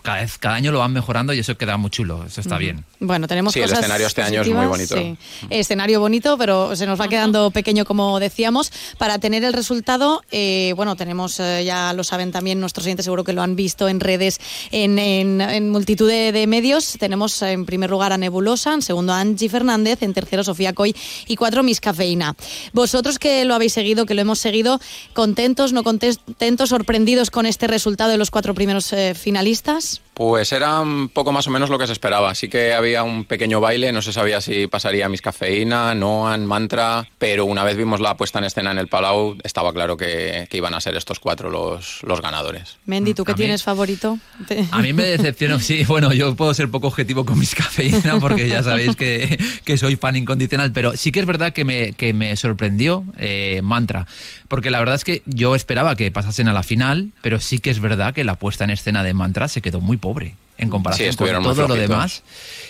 cada 0.04 0.22
vez 0.22 0.38
cada 0.38 0.56
año 0.56 0.72
lo 0.72 0.80
van 0.80 0.94
mejorando 0.94 1.34
y 1.34 1.40
eso 1.40 1.58
queda 1.58 1.78
muy 1.78 1.90
chulo, 1.90 2.26
eso 2.26 2.42
está 2.42 2.58
bien. 2.58 2.86
Bueno, 3.00 3.28
tenemos 3.28 3.54
sí, 3.54 3.60
el 3.60 3.72
escenario 3.72 4.06
este 4.06 4.22
año 4.22 4.42
es 4.42 4.50
muy 4.50 4.66
bonito. 4.68 4.96
Sí. 4.96 5.18
Escenario 5.50 6.00
bonito, 6.00 6.38
pero 6.38 6.76
se 6.76 6.86
nos 6.86 7.00
va 7.00 7.08
quedando 7.08 7.50
pequeño 7.52 7.86
como 7.86 8.20
decíamos. 8.20 8.72
Para 8.98 9.18
tener 9.20 9.44
el 9.44 9.54
resultado, 9.54 10.24
eh, 10.32 10.74
bueno, 10.76 10.96
tenemos 10.96 11.40
eh, 11.40 11.64
ya 11.66 11.94
lo 11.94 12.04
saben 12.04 12.32
también 12.32 12.60
nuestros 12.60 12.86
oyentes 12.86 13.06
seguro 13.06 13.24
que 13.24 13.34
lo 13.34 13.42
han 13.42 13.56
visto 13.56 13.88
en 13.88 14.00
redes, 14.00 14.40
en, 14.72 15.00
en, 15.00 15.70
multitud 15.70 16.08
de, 16.08 16.46
medios. 16.48 16.98
Tenemos 17.00 17.42
en 17.42 17.66
primer 17.66 17.90
lugar 17.90 18.14
a 18.14 18.18
Nebulosa, 18.18 18.74
en 18.74 18.82
segundo 18.82 19.14
a 19.14 19.20
Angie 19.20 19.50
Fernández, 19.50 20.02
en 20.04 20.14
tercero 20.14 20.44
Sofía 20.44 20.74
Coy 20.74 20.96
y 21.28 21.36
cuatro 21.36 21.64
Miss 21.64 21.82
Cafeína. 21.82 22.36
Vosotros 22.74 23.18
que 23.18 23.44
lo 23.46 23.56
habéis 23.56 23.74
seguido, 23.74 24.06
que 24.06 24.14
lo 24.14 24.22
hemos 24.22 24.40
seguido, 24.40 24.80
contentos, 25.14 25.74
no 25.74 25.84
contentos, 25.84 26.22
sorprendidos 26.66 27.32
con 27.32 27.46
este 27.46 27.68
resultado 27.68 28.12
de 28.12 28.18
los 28.18 28.32
cuatro 28.32 28.54
primeros 28.54 28.92
eh, 28.94 29.14
finalistas? 29.16 30.02
Pues 30.14 30.52
era 30.52 30.80
un 30.82 31.10
poco 31.10 31.32
más 31.32 31.46
o 31.48 31.52
menos 31.52 31.70
lo 31.70 31.78
que 31.78 31.86
se 31.86 31.94
esperaba. 31.94 32.34
Sí 32.34 32.50
que 32.50 32.74
había 32.74 33.04
un 33.04 33.26
pequeño 33.26 33.62
baile, 33.62 33.92
no 33.92 34.02
se 34.02 34.12
sabía 34.12 34.42
si 34.42 34.66
pasaría 34.68 35.08
Miss 35.10 35.22
Cafeína, 35.22 35.94
Noan, 35.94 36.46
Mantra, 36.46 37.08
pero 37.20 37.46
una 37.46 37.64
vez 37.64 37.78
vimos 37.78 38.00
la 38.02 38.18
puesta 38.18 38.40
en 38.40 38.46
escena 38.46 38.72
en 38.72 38.80
el 38.80 38.88
Palau, 38.88 39.38
estaba 39.44 39.72
claro 39.74 39.96
que, 39.96 40.48
que 40.50 40.58
iban 40.58 40.74
a 40.74 40.82
ser 40.82 40.96
estos 40.98 41.20
cuatro 41.20 41.50
los, 41.52 42.00
los 42.04 42.20
ganadores. 42.22 42.78
Mendy, 42.86 43.14
¿tú 43.14 43.24
qué 43.24 43.34
A 43.34 43.36
mí- 43.36 43.42
tienes 43.42 43.62
favorito? 43.64 44.18
A 44.72 44.82
mí 44.82 44.92
me 44.94 45.04
decepcionó, 45.04 45.60
sí, 45.60 45.84
bueno, 45.86 46.12
yo 46.14 46.36
puedo 46.36 46.54
ser 46.56 46.70
poco 46.72 46.88
objetivo 46.88 47.24
con 47.26 47.38
mis 47.38 47.54
cafeína 47.54 48.18
porque 48.20 48.48
ya 48.50 48.64
sabéis 48.64 48.96
que, 48.96 49.38
que 49.64 49.78
soy 49.78 49.96
fan 49.98 50.16
incondicional, 50.16 50.72
pero 50.72 50.98
sí 50.98 51.12
que 51.12 51.20
es 51.20 51.26
verdad 51.28 51.54
que 51.54 51.64
me, 51.64 51.94
que 51.94 52.14
me 52.14 52.36
sorprendió 52.36 53.04
eh, 53.20 53.62
Mantra, 53.64 54.08
porque 54.48 54.72
la 54.72 54.80
verdad 54.80 54.96
es 54.96 55.04
que 55.04 55.22
yo 55.26 55.56
esperaba 55.56 55.96
que 55.96 56.10
pasasen 56.12 56.48
a 56.48 56.54
la 56.54 56.64
final, 56.64 57.12
pero 57.22 57.40
sí 57.40 57.60
que 57.60 57.70
es 57.70 57.80
verdad 57.80 58.14
que 58.14 58.24
la 58.24 58.36
puesta 58.36 58.64
en 58.64 58.70
escena 58.72 59.04
de 59.04 59.14
Mantra 59.14 59.48
se 59.48 59.62
quedó 59.62 59.82
muy 59.82 59.98
pobre 59.98 60.36
en 60.58 60.68
Sí, 60.68 60.72
comparación 60.72 61.16
con 61.16 61.44
todo 61.44 61.68
lo 61.68 61.76
demás. 61.76 62.24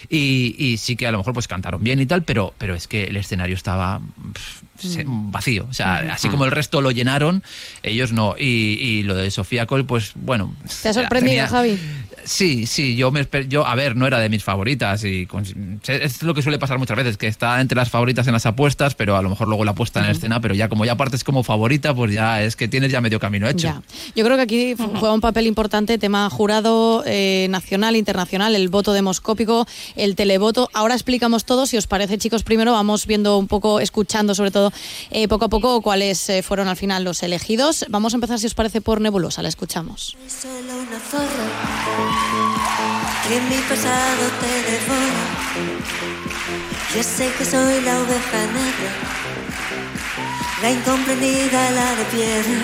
Y, 0.10 0.56
y 0.58 0.78
sí 0.78 0.96
que 0.98 1.08
a 1.08 1.12
lo 1.12 1.20
mejor 1.20 1.34
pues 1.34 1.48
cantaron 1.48 1.82
bien 1.84 2.02
y 2.02 2.06
tal, 2.06 2.24
pero, 2.24 2.54
pero 2.58 2.76
es 2.76 2.88
que 2.88 3.06
el 3.06 3.16
escenario 3.16 3.56
estaba 3.56 4.02
pff, 4.34 4.62
se- 4.78 5.06
vacío. 5.08 5.68
O 5.70 5.74
sea, 5.74 6.00
así 6.14 6.28
como 6.28 6.44
el 6.46 6.52
resto 6.52 6.82
lo 6.82 6.92
llenaron, 6.92 7.44
ellos 7.84 8.12
no. 8.12 8.36
Y, 8.38 8.44
y 8.80 9.04
lo 9.04 9.16
de 9.16 9.32
Sofía 9.32 9.66
Cole, 9.68 9.86
pues 9.86 10.12
bueno. 10.16 10.54
¿Te 10.82 10.90
ha 10.90 10.94
sorprendido, 10.94 11.32
tenía- 11.32 11.48
Javi? 11.48 11.80
Sí, 12.28 12.66
sí, 12.68 12.96
yo 12.96 13.10
me 13.12 13.22
esper- 13.22 13.48
yo 13.48 13.66
a 13.66 13.74
ver, 13.76 13.96
no 13.96 14.06
era 14.06 14.20
de 14.20 14.28
mis 14.30 14.44
favoritas 14.44 15.04
y 15.06 15.26
con- 15.26 15.46
es 15.88 16.22
lo 16.24 16.34
que 16.34 16.42
suele 16.42 16.60
pasar 16.60 16.78
muchas 16.78 16.98
veces, 16.98 17.18
que 17.18 17.28
está 17.28 17.62
entre 17.62 17.76
las 17.78 17.90
favoritas 17.90 18.28
en 18.28 18.34
las 18.34 18.46
apuestas, 18.46 18.96
pero 18.96 19.16
a 19.16 19.22
lo 19.22 19.30
mejor 19.30 19.48
luego 19.48 19.64
la 19.64 19.74
puesta 19.74 20.04
en 20.04 20.12
escena, 20.12 20.42
pero 20.42 20.54
ya 20.54 20.68
como 20.68 20.84
ya 20.86 20.96
partes 20.98 21.24
como 21.24 21.44
favorita, 21.44 21.94
pues 21.96 22.12
ya 22.12 22.42
es 22.44 22.56
que 22.56 22.68
tienes 22.68 22.92
ya 22.92 23.00
medio 23.02 23.20
camino 23.20 23.48
hecho. 23.48 23.68
Ya. 23.68 23.82
Yo 24.16 24.26
creo 24.26 24.36
que 24.36 24.44
aquí 24.44 24.76
juega 24.78 25.14
un 25.14 25.22
papel 25.22 25.48
importante 25.48 25.98
tema 25.98 26.30
jurado 26.30 27.04
eh, 27.06 27.48
nacional, 27.50 27.96
internacional, 27.96 28.56
el 28.56 28.68
voto 28.70 28.92
demoscópico, 28.94 29.66
el 29.96 30.16
televoto. 30.16 30.70
Ahora 30.74 30.94
explicamos 30.96 31.46
todo. 31.46 31.66
Si 31.66 31.78
os 31.78 31.88
parece, 31.88 32.18
chicos, 32.18 32.44
primero 32.44 32.74
vamos 32.74 33.08
viendo 33.08 33.38
un 33.38 33.48
poco, 33.48 33.80
escuchando 33.80 34.36
sobre 34.36 34.52
todo 34.52 34.72
eh, 35.12 35.28
poco 35.28 35.46
a 35.46 35.50
poco 35.50 35.82
cuáles 35.82 36.30
eh, 36.30 36.44
fueron 36.44 36.68
al 36.68 36.76
final 36.76 37.04
los 37.06 37.24
elegidos. 37.24 37.86
Vamos 37.90 38.14
a 38.14 38.18
empezar, 38.18 38.38
si 38.40 38.48
os 38.48 38.54
parece, 38.54 38.82
por 38.82 39.00
Nebulosa. 39.00 39.42
La 39.42 39.50
escuchamos. 39.50 40.18
Solo 40.28 40.54
una 40.82 41.00
zorra 41.00 42.17
que 43.28 43.42
mi 43.42 43.58
pasado 43.70 44.24
te 44.42 44.72
devora. 44.72 45.24
Yo 46.96 47.04
sé 47.04 47.32
que 47.38 47.46
soy 47.46 47.82
la 47.82 48.00
oveja 48.00 48.40
negra, 48.60 48.92
la 50.62 50.72
incomprendida, 50.72 51.72
la 51.72 51.96
de 51.96 52.06
piedra. 52.06 52.60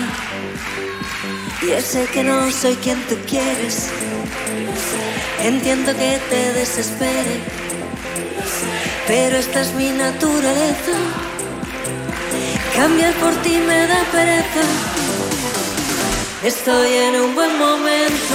Yo 1.62 1.80
sé 1.80 2.06
que 2.06 2.24
no 2.24 2.50
soy 2.50 2.76
quien 2.76 3.00
tú 3.08 3.16
quieres. 3.28 3.90
Entiendo 5.40 5.92
que 5.92 6.20
te 6.30 6.52
desespere, 6.52 7.40
pero 9.06 9.36
esta 9.36 9.60
es 9.60 9.72
mi 9.74 9.90
naturaleza. 9.90 10.96
Cambiar 12.74 13.12
por 13.14 13.34
ti 13.42 13.58
me 13.58 13.86
da 13.86 14.02
pereza. 14.10 14.64
Estoy 16.42 16.92
en 16.92 17.20
un 17.20 17.34
buen 17.34 17.58
momento. 17.58 18.34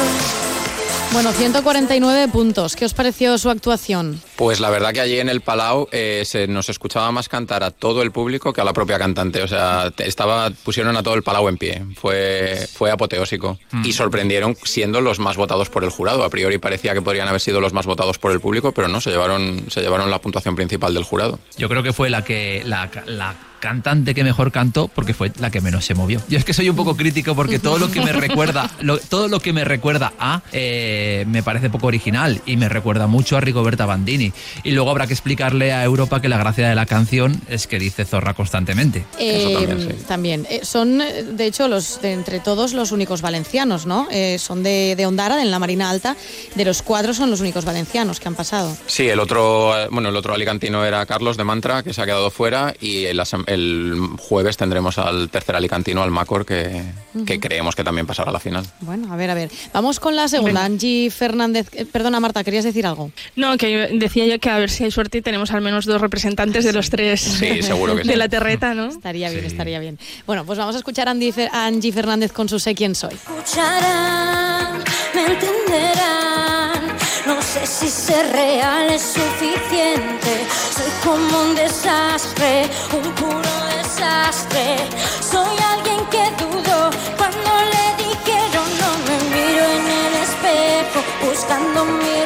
Bueno, 1.11 1.31
149 1.31 2.27
puntos. 2.27 2.75
¿Qué 2.75 2.85
os 2.85 2.93
pareció 2.93 3.37
su 3.39 3.49
actuación? 3.49 4.21
Pues 4.39 4.61
la 4.61 4.69
verdad 4.69 4.93
que 4.93 5.01
allí 5.01 5.19
en 5.19 5.27
el 5.27 5.41
Palau 5.41 5.89
eh, 5.91 6.23
se 6.25 6.47
nos 6.47 6.69
escuchaba 6.69 7.11
más 7.11 7.27
cantar 7.27 7.61
a 7.61 7.71
todo 7.71 8.01
el 8.01 8.11
público 8.11 8.53
que 8.53 8.61
a 8.61 8.63
la 8.63 8.71
propia 8.71 8.97
cantante. 8.97 9.41
O 9.43 9.49
sea, 9.49 9.91
estaba, 9.97 10.49
pusieron 10.63 10.95
a 10.95 11.03
todo 11.03 11.15
el 11.15 11.23
Palau 11.23 11.49
en 11.49 11.57
pie. 11.57 11.83
Fue, 11.97 12.65
fue 12.73 12.89
apoteósico. 12.89 13.59
Y 13.83 13.91
sorprendieron 13.91 14.55
siendo 14.63 15.01
los 15.01 15.19
más 15.19 15.35
votados 15.35 15.69
por 15.69 15.83
el 15.83 15.89
jurado. 15.89 16.23
A 16.23 16.29
priori 16.29 16.57
parecía 16.57 16.93
que 16.93 17.01
podrían 17.01 17.27
haber 17.27 17.41
sido 17.41 17.59
los 17.59 17.73
más 17.73 17.85
votados 17.85 18.17
por 18.17 18.31
el 18.31 18.39
público, 18.39 18.71
pero 18.71 18.87
no, 18.87 19.01
se 19.01 19.09
llevaron, 19.09 19.65
se 19.69 19.81
llevaron 19.81 20.09
la 20.09 20.21
puntuación 20.21 20.55
principal 20.55 20.93
del 20.93 21.03
jurado. 21.03 21.37
Yo 21.57 21.67
creo 21.67 21.83
que 21.83 21.91
fue 21.91 22.09
la 22.09 22.23
que 22.23 22.63
la, 22.65 22.89
la 23.07 23.35
cantante 23.59 24.15
que 24.15 24.23
mejor 24.23 24.53
cantó 24.53 24.87
porque 24.87 25.13
fue 25.13 25.33
la 25.37 25.51
que 25.51 25.59
menos 25.59 25.83
se 25.83 25.93
movió. 25.93 26.21
Yo 26.29 26.37
es 26.37 26.45
que 26.45 26.53
soy 26.53 26.69
un 26.69 26.77
poco 26.77 26.95
crítico 26.95 27.35
porque 27.35 27.59
todo 27.59 27.77
lo 27.77 27.91
que 27.91 27.99
me 27.99 28.13
recuerda, 28.13 28.71
lo- 28.79 28.99
todo 28.99 29.27
lo 29.27 29.41
que 29.41 29.51
me 29.51 29.65
recuerda 29.65 30.13
a 30.17 30.41
eh, 30.53 31.25
me 31.27 31.43
parece 31.43 31.69
poco 31.69 31.87
original 31.87 32.41
y 32.45 32.55
me 32.55 32.69
recuerda 32.69 33.07
mucho 33.07 33.35
a 33.35 33.41
Rigoberta 33.41 33.85
Bandini. 33.85 34.28
Y 34.63 34.71
luego 34.71 34.89
habrá 34.91 35.07
que 35.07 35.13
explicarle 35.13 35.73
a 35.73 35.83
Europa 35.83 36.21
que 36.21 36.29
la 36.29 36.37
gracia 36.37 36.67
de 36.69 36.75
la 36.75 36.85
canción 36.85 37.41
es 37.49 37.67
que 37.67 37.79
dice 37.79 38.05
zorra 38.05 38.33
constantemente. 38.33 39.05
Eh, 39.19 39.95
también. 40.07 40.45
Eh, 40.49 40.61
son, 40.63 41.01
eh, 41.01 41.23
de 41.23 41.45
hecho, 41.45 41.67
los 41.67 42.01
de 42.01 42.13
entre 42.13 42.39
todos 42.39 42.73
los 42.73 42.91
únicos 42.91 43.21
valencianos, 43.21 43.85
¿no? 43.85 44.07
Eh, 44.11 44.37
son 44.39 44.63
de, 44.63 44.95
de 44.95 45.05
Ondara, 45.05 45.41
en 45.41 45.51
la 45.51 45.59
Marina 45.59 45.89
Alta. 45.89 46.15
De 46.55 46.65
los 46.65 46.81
cuatro 46.81 47.13
son 47.13 47.29
los 47.29 47.39
únicos 47.41 47.65
valencianos 47.65 48.19
que 48.19 48.27
han 48.27 48.35
pasado. 48.35 48.75
Sí, 48.87 49.07
el 49.07 49.19
otro, 49.19 49.77
eh, 49.77 49.87
bueno, 49.91 50.09
el 50.09 50.15
otro 50.15 50.33
alicantino 50.33 50.85
era 50.85 51.05
Carlos 51.05 51.37
de 51.37 51.43
Mantra, 51.43 51.83
que 51.83 51.93
se 51.93 52.01
ha 52.01 52.05
quedado 52.05 52.29
fuera, 52.31 52.73
y 52.79 53.05
el, 53.05 53.21
el 53.47 53.95
jueves 54.17 54.57
tendremos 54.57 54.97
al 54.97 55.29
tercer 55.29 55.55
alicantino, 55.55 56.01
al 56.03 56.11
Macor, 56.11 56.45
que, 56.45 56.81
que 57.25 57.33
Ujú. 57.35 57.39
creemos 57.41 57.75
que 57.75 57.83
también 57.83 58.05
pasará 58.07 58.29
a 58.29 58.33
la 58.33 58.39
final. 58.39 58.65
Bueno, 58.81 59.13
a 59.13 59.15
ver, 59.15 59.29
a 59.29 59.33
ver. 59.33 59.49
Vamos 59.73 59.99
con 59.99 60.15
la 60.15 60.27
segunda. 60.27 60.63
Angie 60.65 61.09
Fernández. 61.11 61.67
eh, 61.73 61.85
perdona, 61.85 62.19
Marta, 62.19 62.43
¿querías 62.43 62.63
decir 62.63 62.85
algo? 62.85 63.11
No, 63.35 63.57
que 63.57 63.89
decía 63.93 64.18
yo 64.27 64.39
que 64.39 64.49
a 64.49 64.57
ver 64.57 64.69
si 64.69 64.83
hay 64.85 64.91
suerte 64.91 65.19
y 65.19 65.21
tenemos 65.21 65.51
al 65.51 65.61
menos 65.61 65.85
dos 65.85 66.01
representantes 66.01 66.63
de 66.65 66.73
los 66.73 66.89
tres 66.89 67.21
Sí, 67.21 67.61
seguro 67.63 67.95
que 67.95 68.03
de 68.03 68.13
sí. 68.13 68.15
la 68.17 68.29
terreta, 68.29 68.73
¿no? 68.73 68.87
Estaría 68.87 69.29
bien, 69.29 69.45
estaría 69.45 69.79
bien. 69.79 69.97
Bueno, 70.25 70.45
pues 70.45 70.57
vamos 70.59 70.75
a 70.75 70.77
escuchar 70.79 71.07
a 71.07 71.11
Angie 71.11 71.91
Fernández 71.91 72.31
con 72.31 72.47
su 72.49 72.59
Sé 72.59 72.75
quién 72.75 72.95
soy. 72.95 73.13
escucharán, 73.13 74.83
me 75.13 75.25
entenderán. 75.25 76.97
No 77.25 77.41
sé 77.41 77.65
si 77.67 77.87
ser 77.89 78.31
real 78.31 78.89
es 78.89 79.01
suficiente. 79.01 80.45
Soy 80.75 80.91
como 81.03 81.41
un 81.43 81.55
desastre, 81.55 82.65
un 82.93 83.11
puro 83.13 83.65
desastre. 83.77 84.77
Soy 85.21 85.55
alguien 85.75 85.99
que 86.09 86.23
dudó 86.43 86.89
cuando 87.17 87.51
le 87.73 88.03
dijeron 88.03 88.67
no 88.81 88.91
me 89.07 89.17
miro 89.35 89.63
en 89.63 89.85
el 90.05 90.13
espejo, 90.23 91.03
buscando 91.27 91.85
mi 91.85 92.18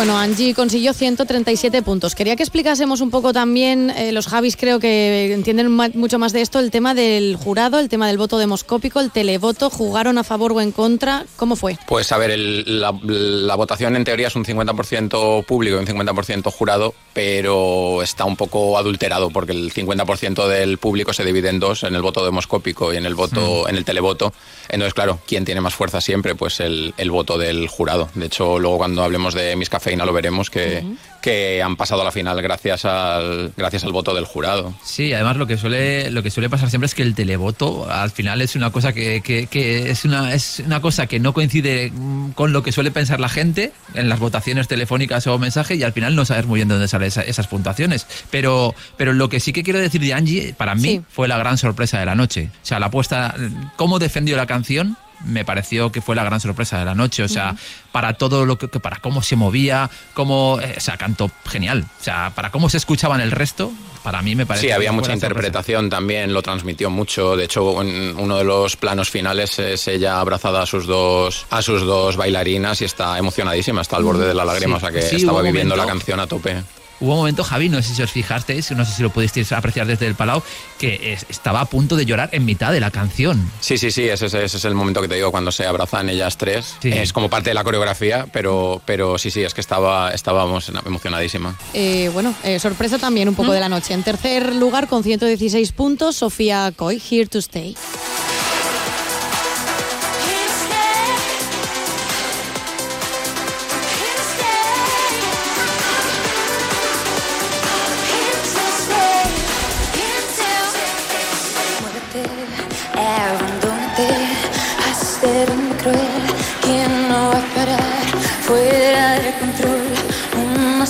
Bueno, 0.00 0.16
Angie 0.18 0.54
consiguió 0.54 0.94
137 0.94 1.82
puntos. 1.82 2.14
Quería 2.14 2.34
que 2.34 2.42
explicásemos 2.42 3.02
un 3.02 3.10
poco 3.10 3.34
también, 3.34 3.90
eh, 3.90 4.12
los 4.12 4.28
Javis 4.28 4.56
creo 4.56 4.80
que 4.80 5.30
entienden 5.34 5.70
mucho 5.70 6.18
más 6.18 6.32
de 6.32 6.40
esto, 6.40 6.58
el 6.58 6.70
tema 6.70 6.94
del 6.94 7.36
jurado, 7.36 7.78
el 7.78 7.90
tema 7.90 8.08
del 8.08 8.16
voto 8.16 8.38
demoscópico, 8.38 9.00
el 9.00 9.10
televoto, 9.10 9.68
jugaron 9.68 10.16
a 10.16 10.24
favor 10.24 10.52
o 10.52 10.62
en 10.62 10.72
contra. 10.72 11.26
¿Cómo 11.36 11.54
fue? 11.54 11.76
Pues 11.86 12.12
a 12.12 12.16
ver, 12.16 12.30
el- 12.30 12.80
la, 12.80 12.98
la 13.02 13.54
votación 13.56 13.94
en 13.94 14.04
teoría 14.04 14.28
es 14.28 14.36
un 14.36 14.46
50% 14.46 15.44
público 15.44 15.76
y 15.76 15.80
un 15.80 15.86
50% 15.86 16.50
jurado, 16.50 16.94
pero 17.12 18.00
está 18.02 18.24
un 18.24 18.36
poco 18.36 18.78
adulterado 18.78 19.28
porque 19.28 19.52
el 19.52 19.70
50% 19.70 20.48
del 20.48 20.78
público 20.78 21.12
se 21.12 21.26
divide 21.26 21.50
en 21.50 21.60
dos, 21.60 21.82
en 21.84 21.94
el 21.94 22.00
voto 22.00 22.24
demoscópico 22.24 22.90
y 22.94 22.96
en 22.96 23.04
el 23.04 23.14
voto, 23.14 23.68
en 23.68 23.76
el 23.76 23.84
televoto. 23.84 24.32
Entonces, 24.70 24.94
claro, 24.94 25.18
¿quién 25.26 25.44
tiene 25.44 25.60
más 25.60 25.74
fuerza 25.74 26.00
siempre? 26.00 26.34
Pues 26.34 26.60
el, 26.60 26.94
el 26.96 27.10
voto 27.10 27.36
del 27.36 27.68
jurado. 27.68 28.08
De 28.14 28.24
hecho, 28.26 28.58
luego 28.58 28.78
cuando 28.78 29.02
hablemos 29.02 29.34
de 29.34 29.54
Miss 29.56 29.68
Cafeína 29.90 30.04
lo 30.04 30.12
veremos 30.12 30.50
que, 30.50 30.84
que 31.20 31.62
han 31.62 31.74
pasado 31.76 32.02
a 32.02 32.04
la 32.04 32.12
final 32.12 32.40
gracias 32.42 32.84
al, 32.84 33.52
gracias 33.56 33.82
al 33.84 33.90
voto 33.92 34.14
del 34.14 34.24
jurado. 34.24 34.72
Sí, 34.84 35.12
además 35.12 35.36
lo 35.36 35.46
que 35.46 35.56
suele 35.56 36.10
lo 36.12 36.22
que 36.22 36.30
suele 36.30 36.48
pasar 36.48 36.70
siempre 36.70 36.86
es 36.86 36.94
que 36.94 37.02
el 37.02 37.14
televoto 37.14 37.90
al 37.90 38.10
final 38.12 38.40
es 38.40 38.54
una 38.54 38.70
cosa 38.70 38.92
que, 38.92 39.20
que- 39.20 39.46
que 39.48 39.90
es 39.90 40.04
una 40.04 40.32
es 40.32 40.62
una 40.64 40.80
cosa 40.80 41.06
que 41.06 41.18
no 41.18 41.32
coincide 41.34 41.90
mm, 41.92 42.30
con 42.32 42.52
lo 42.52 42.62
que 42.62 42.70
suele 42.72 42.90
pensar 42.92 43.18
la 43.20 43.28
gente 43.28 43.72
en 43.94 44.08
las 44.08 44.20
votaciones 44.20 44.68
telefónicas 44.68 45.26
o 45.26 45.38
mensaje 45.38 45.74
y 45.74 45.82
al 45.82 45.92
final 45.92 46.14
no 46.14 46.24
sabes 46.24 46.46
muy 46.46 46.58
bien 46.58 46.68
de 46.68 46.74
dónde 46.74 46.88
salen 46.88 47.08
esa- 47.08 47.22
esas 47.22 47.48
puntuaciones. 47.48 48.06
Pero 48.30 48.74
pero 48.96 49.12
lo 49.12 49.28
que 49.28 49.40
sí 49.40 49.52
que 49.52 49.62
quiero 49.64 49.80
decir 49.80 50.00
de 50.00 50.14
Angie 50.14 50.54
para 50.56 50.74
mí 50.76 50.80
Sí. 50.82 51.02
fue 51.10 51.26
la 51.28 51.36
gran 51.38 51.58
sorpresa 51.58 51.98
de 51.98 52.06
la 52.06 52.14
noche. 52.14 52.50
O 52.62 52.66
sea, 52.66 52.78
la 52.78 52.86
apuesta 52.86 53.34
cómo 53.76 53.98
defendió 53.98 54.36
la 54.36 54.46
canción 54.46 54.96
me 55.24 55.44
pareció 55.44 55.92
que 55.92 56.00
fue 56.00 56.16
la 56.16 56.24
gran 56.24 56.40
sorpresa 56.40 56.78
de 56.78 56.84
la 56.84 56.94
noche, 56.94 57.22
o 57.22 57.28
sea, 57.28 57.56
para 57.92 58.14
todo 58.14 58.46
lo 58.46 58.58
que, 58.58 58.68
para 58.68 58.96
cómo 58.98 59.22
se 59.22 59.36
movía, 59.36 59.90
cómo, 60.14 60.58
eh, 60.60 60.74
o 60.76 60.80
sea, 60.80 60.96
cantó 60.96 61.30
genial, 61.46 61.86
o 62.00 62.04
sea, 62.04 62.32
para 62.34 62.50
cómo 62.50 62.68
se 62.68 62.76
escuchaban 62.76 63.20
el 63.20 63.30
resto, 63.30 63.72
para 64.02 64.22
mí 64.22 64.34
me 64.34 64.46
parece. 64.46 64.66
Sí, 64.66 64.72
había 64.72 64.92
mucha 64.92 65.12
sorpresa. 65.12 65.26
interpretación 65.26 65.90
también, 65.90 66.32
lo 66.32 66.42
transmitió 66.42 66.90
mucho. 66.90 67.36
De 67.36 67.44
hecho, 67.44 67.82
en 67.82 68.18
uno 68.18 68.38
de 68.38 68.44
los 68.44 68.76
planos 68.76 69.10
finales 69.10 69.58
es 69.58 69.86
ella 69.88 70.20
abrazada 70.20 70.62
a 70.62 70.66
sus 70.66 70.86
dos, 70.86 71.46
a 71.50 71.60
sus 71.62 71.82
dos 71.82 72.16
bailarinas 72.16 72.80
y 72.80 72.86
está 72.86 73.18
emocionadísima, 73.18 73.82
está 73.82 73.96
al 73.96 74.04
borde 74.04 74.26
de 74.26 74.34
la 74.34 74.44
lágrima, 74.44 74.78
Sí, 74.78 74.86
o 74.86 74.88
sea 74.88 75.00
que 75.00 75.02
sí, 75.02 75.16
estaba 75.16 75.42
viviendo 75.42 75.76
la 75.76 75.86
canción 75.86 76.20
a 76.20 76.26
tope. 76.26 76.62
Hubo 77.00 77.12
un 77.12 77.18
momento, 77.18 77.42
Javi, 77.44 77.68
no 77.68 77.80
sé 77.82 77.94
si 77.94 78.02
os 78.02 78.10
fijasteis, 78.10 78.70
no 78.72 78.84
sé 78.84 78.92
si 78.94 79.02
lo 79.02 79.10
pudisteis 79.10 79.50
apreciar 79.52 79.86
desde 79.86 80.06
el 80.06 80.14
Palau, 80.14 80.42
que 80.78 81.12
es- 81.12 81.26
estaba 81.28 81.60
a 81.60 81.64
punto 81.64 81.96
de 81.96 82.04
llorar 82.06 82.28
en 82.32 82.44
mitad 82.44 82.72
de 82.72 82.80
la 82.80 82.90
canción. 82.90 83.50
Sí, 83.60 83.78
sí, 83.78 83.90
sí, 83.90 84.08
ese, 84.08 84.26
es- 84.26 84.34
ese 84.34 84.56
es 84.56 84.64
el 84.64 84.74
momento 84.74 85.00
que 85.02 85.08
te 85.08 85.14
digo 85.16 85.30
cuando 85.30 85.50
se 85.52 85.66
abrazan 85.66 86.08
ellas 86.08 86.36
tres. 86.36 86.74
Es 86.82 87.12
como 87.12 87.28
parte 87.30 87.50
de 87.50 87.54
la 87.54 87.64
coreografía, 87.64 88.26
pero, 88.32 88.80
pero 88.84 89.18
sí, 89.18 89.30
sí, 89.30 89.42
es 89.42 89.54
que 89.54 89.60
estaba, 89.60 90.12
estábamos 90.12 90.70
emocionadísima. 90.86 91.54
Eh, 91.74 92.10
bueno, 92.12 92.34
eh, 92.44 92.58
sorpresa 92.58 92.98
también 92.98 93.28
un 93.28 93.34
poco 93.34 93.52
de 93.52 93.60
la 93.60 93.68
noche. 93.68 93.94
En 93.94 94.02
tercer 94.02 94.54
lugar, 94.54 94.86
con 94.88 95.02
116 95.02 95.72
puntos, 95.72 96.16
Sofía 96.16 96.72
Coy, 96.76 97.00
Here 97.10 97.26
to 97.26 97.38
Stay. 97.38 97.74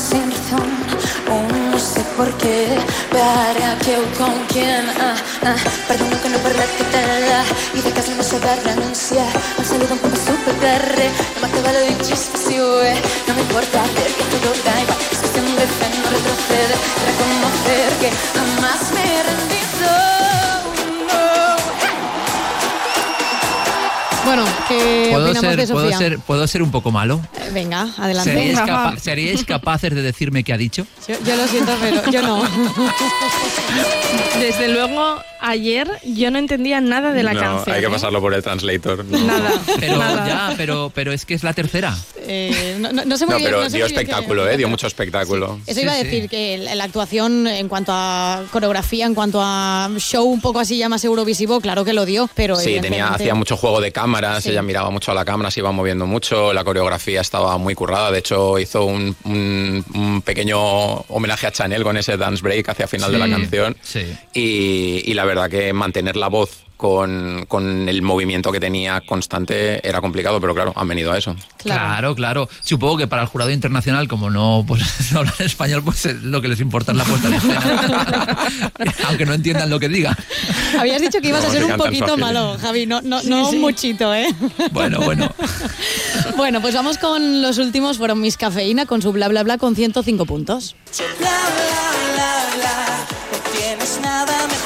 Razón, 0.01 0.71
un 1.29 1.71
no 1.71 1.79
sé 1.79 2.01
por 2.17 2.33
qué, 2.39 2.79
para 3.13 3.77
qué 3.81 3.97
o 3.99 4.19
con 4.19 4.33
quién, 4.49 4.89
ah, 4.99 5.15
ah, 5.45 5.57
perdono 5.89 6.17
que 6.23 6.29
no 6.31 6.39
parla 6.39 6.65
que 6.65 6.85
tal, 6.85 7.45
y 7.75 7.81
de 7.83 7.91
casa 7.93 8.13
no 8.17 8.23
se 8.23 8.39
va 8.39 8.53
a 8.53 8.57
renunciar, 8.57 9.33
un 9.59 9.65
saludo 9.65 9.93
un 9.93 9.99
poco 9.99 10.17
super 10.17 10.81
no 11.35 11.41
más 11.43 11.51
te 11.51 11.61
vale 11.61 11.81
de 11.81 11.99
chisme 11.99 12.39
si 12.39 12.61
hue, 12.61 12.95
no 13.29 13.35
me 13.35 13.43
importa 13.43 13.83
ver 13.97 14.11
que 14.17 14.25
todo 14.33 14.51
da 14.65 14.81
igual, 14.81 14.99
es 15.13 15.19
cuestión 15.19 15.45
de 15.57 15.67
fe, 15.67 15.87
no 15.97 16.11
retroceder, 16.17 16.71
reconocer 17.09 17.91
que 18.01 18.11
jamás 18.37 18.81
me 18.95 19.03
he 19.05 19.23
rendido. 19.23 19.61
Bueno, 24.25 24.45
¿qué 24.71 25.09
¿Puedo 25.13 25.27
opinamos 25.27 25.57
de 25.57 25.67
ser, 25.67 25.73
¿puedo, 25.75 25.91
Sofía? 25.91 25.99
ser, 25.99 26.19
¿Puedo 26.21 26.47
ser 26.47 26.63
un 26.63 26.71
poco 26.71 26.91
malo? 26.91 27.21
Eh, 27.39 27.51
Venga, 27.53 27.89
adelante. 27.99 28.31
¿Seríais, 28.33 28.59
Venga, 28.59 28.67
capa- 28.67 28.99
seríais 28.99 29.45
capaces 29.45 29.95
de 29.95 30.03
decirme 30.03 30.45
qué 30.45 30.53
ha 30.53 30.57
dicho? 30.57 30.87
Yo, 31.09 31.17
yo 31.27 31.37
lo 31.37 31.47
siento, 31.49 31.73
pero 31.81 32.11
yo 32.11 32.23
no. 32.23 32.43
Desde 34.39 34.69
luego, 34.69 35.21
ayer 35.41 35.89
yo 36.05 36.31
no 36.31 36.39
entendía 36.39 36.81
nada 36.81 37.13
de 37.13 37.23
la 37.23 37.33
no, 37.35 37.41
canción. 37.41 37.75
hay 37.75 37.81
que 37.83 37.87
¿eh? 37.89 37.91
pasarlo 37.91 38.21
por 38.21 38.33
el 38.35 38.43
translator. 38.43 39.05
no. 39.05 39.19
Nada. 39.19 39.51
Pero 39.79 39.99
Nada. 39.99 40.27
ya, 40.27 40.55
pero, 40.57 40.91
pero 40.95 41.13
es 41.13 41.25
que 41.27 41.35
es 41.35 41.43
la 41.43 41.53
tercera. 41.53 41.97
Eh, 42.27 42.77
no, 42.81 42.93
no- 42.93 43.05
no 43.05 43.17
sé 43.19 43.27
muy 43.27 43.35
No, 43.35 43.39
bien. 43.39 43.51
pero 43.51 43.69
dio 43.69 43.87
espectáculo, 43.87 44.49
¿eh? 44.49 44.57
Dio 44.57 44.69
mucho 44.69 44.87
espectáculo. 44.87 45.59
Eso 45.67 45.81
iba 45.81 45.93
a 45.93 45.97
decir 45.97 46.29
que 46.29 46.55
el- 46.55 46.79
la 46.79 46.85
actuación 46.85 47.47
en 47.47 47.69
cuanto 47.69 47.93
a 47.95 48.43
coreografía, 48.51 49.07
en 49.07 49.15
cuanto 49.15 49.41
a 49.43 49.91
show 49.99 50.25
un 50.25 50.41
poco 50.41 50.61
así 50.61 50.79
ya 50.79 50.89
más 50.89 51.05
eurovisivo, 51.05 51.61
claro 51.61 51.85
que 51.85 51.93
lo 51.93 52.07
dio, 52.07 52.29
pero 52.35 52.57
Sí, 52.57 52.79
tenía, 52.81 53.09
hacía 53.09 53.35
mucho 53.35 53.57
juego 53.57 53.81
de 53.81 53.93
cámaras, 53.93 54.43
Sí. 54.45 54.51
Ella 54.61 54.67
miraba 54.67 54.91
mucho 54.91 55.11
a 55.11 55.15
la 55.15 55.25
cámara, 55.25 55.51
se 55.51 55.61
iba 55.61 55.73
moviendo 55.73 56.07
mucho, 56.07 56.53
la 56.53 56.63
coreografía 56.65 57.21
estaba 57.23 57.57
muy 57.59 57.75
currada, 57.75 58.11
de 58.11 58.19
hecho 58.19 58.59
hizo 58.59 58.85
un, 58.85 59.17
un- 59.25 59.85
un 59.95 60.23
pequeño 60.23 60.59
homenaje 60.61 61.47
a 61.47 61.53
Chanel 61.53 61.83
con 61.83 61.97
ese 61.97 62.17
dance 62.17 62.43
break 62.43 62.69
hacia 62.69 62.87
final 62.87 63.11
de 63.13 63.19
la 63.19 63.29
canción 63.29 63.77
Sí. 63.83 64.01
y, 64.35 65.03
y 65.11 65.15
la 65.15 65.25
verdad 65.25 65.49
que 65.51 65.73
mantener 65.73 66.17
la 66.17 66.29
voz 66.29 66.65
con, 66.81 67.45
con 67.47 67.91
el 67.91 68.01
movimiento 68.01 68.51
que 68.51 68.59
tenía 68.59 69.03
constante 69.03 69.87
era 69.87 70.01
complicado, 70.01 70.41
pero 70.41 70.55
claro, 70.55 70.73
han 70.75 70.89
venido 70.89 71.13
a 71.13 71.19
eso. 71.19 71.37
Claro. 71.59 72.15
claro, 72.15 72.49
Supongo 72.63 72.97
que 72.97 73.07
para 73.07 73.21
el 73.21 73.29
jurado 73.29 73.51
internacional, 73.51 74.09
como 74.09 74.31
no, 74.31 74.65
pues, 74.67 74.83
no 75.13 75.19
hablan 75.19 75.35
español, 75.41 75.83
pues 75.85 76.07
lo 76.23 76.41
que 76.41 76.49
les 76.49 76.59
importa 76.59 76.93
es 76.93 76.97
la 76.97 77.05
puesta 77.05 77.29
en 77.29 77.35
escena. 77.35 78.39
Aunque 79.09 79.27
no 79.27 79.35
entiendan 79.35 79.69
lo 79.69 79.79
que 79.79 79.91
diga. 79.91 80.17
Habías 80.79 81.03
dicho 81.03 81.21
que 81.21 81.29
ibas 81.29 81.45
a 81.45 81.51
ser 81.51 81.67
un 81.67 81.77
poquito 81.77 82.17
malo, 82.17 82.57
Javi, 82.59 82.87
no, 82.87 83.03
no, 83.03 83.23
no 83.25 83.51
un 83.51 83.61
muchito, 83.61 84.15
¿eh? 84.15 84.35
Bueno, 84.73 85.01
bueno. 85.01 85.31
Bueno, 86.37 86.63
pues 86.63 86.75
vamos 86.75 86.97
con 86.97 87.43
los 87.43 87.59
últimos, 87.59 87.99
fueron 87.99 88.21
Miss 88.21 88.39
Cafeína 88.39 88.87
con 88.87 89.03
su 89.03 89.13
bla 89.13 89.29
bla 89.29 89.43
bla 89.43 89.59
con 89.59 89.77
105 89.77 90.25
puntos. 90.25 90.75
Bla, 90.97 91.07
bla, 91.19 91.37
bla, 92.15 92.57
bla. 92.57 93.07
No 93.33 93.51
tienes 93.59 94.01
nada 94.01 94.60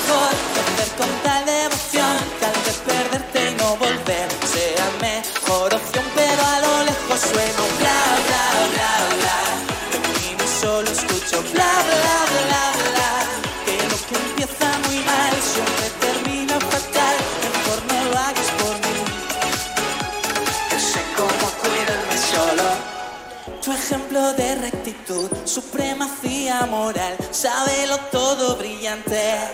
todo 29.03 29.54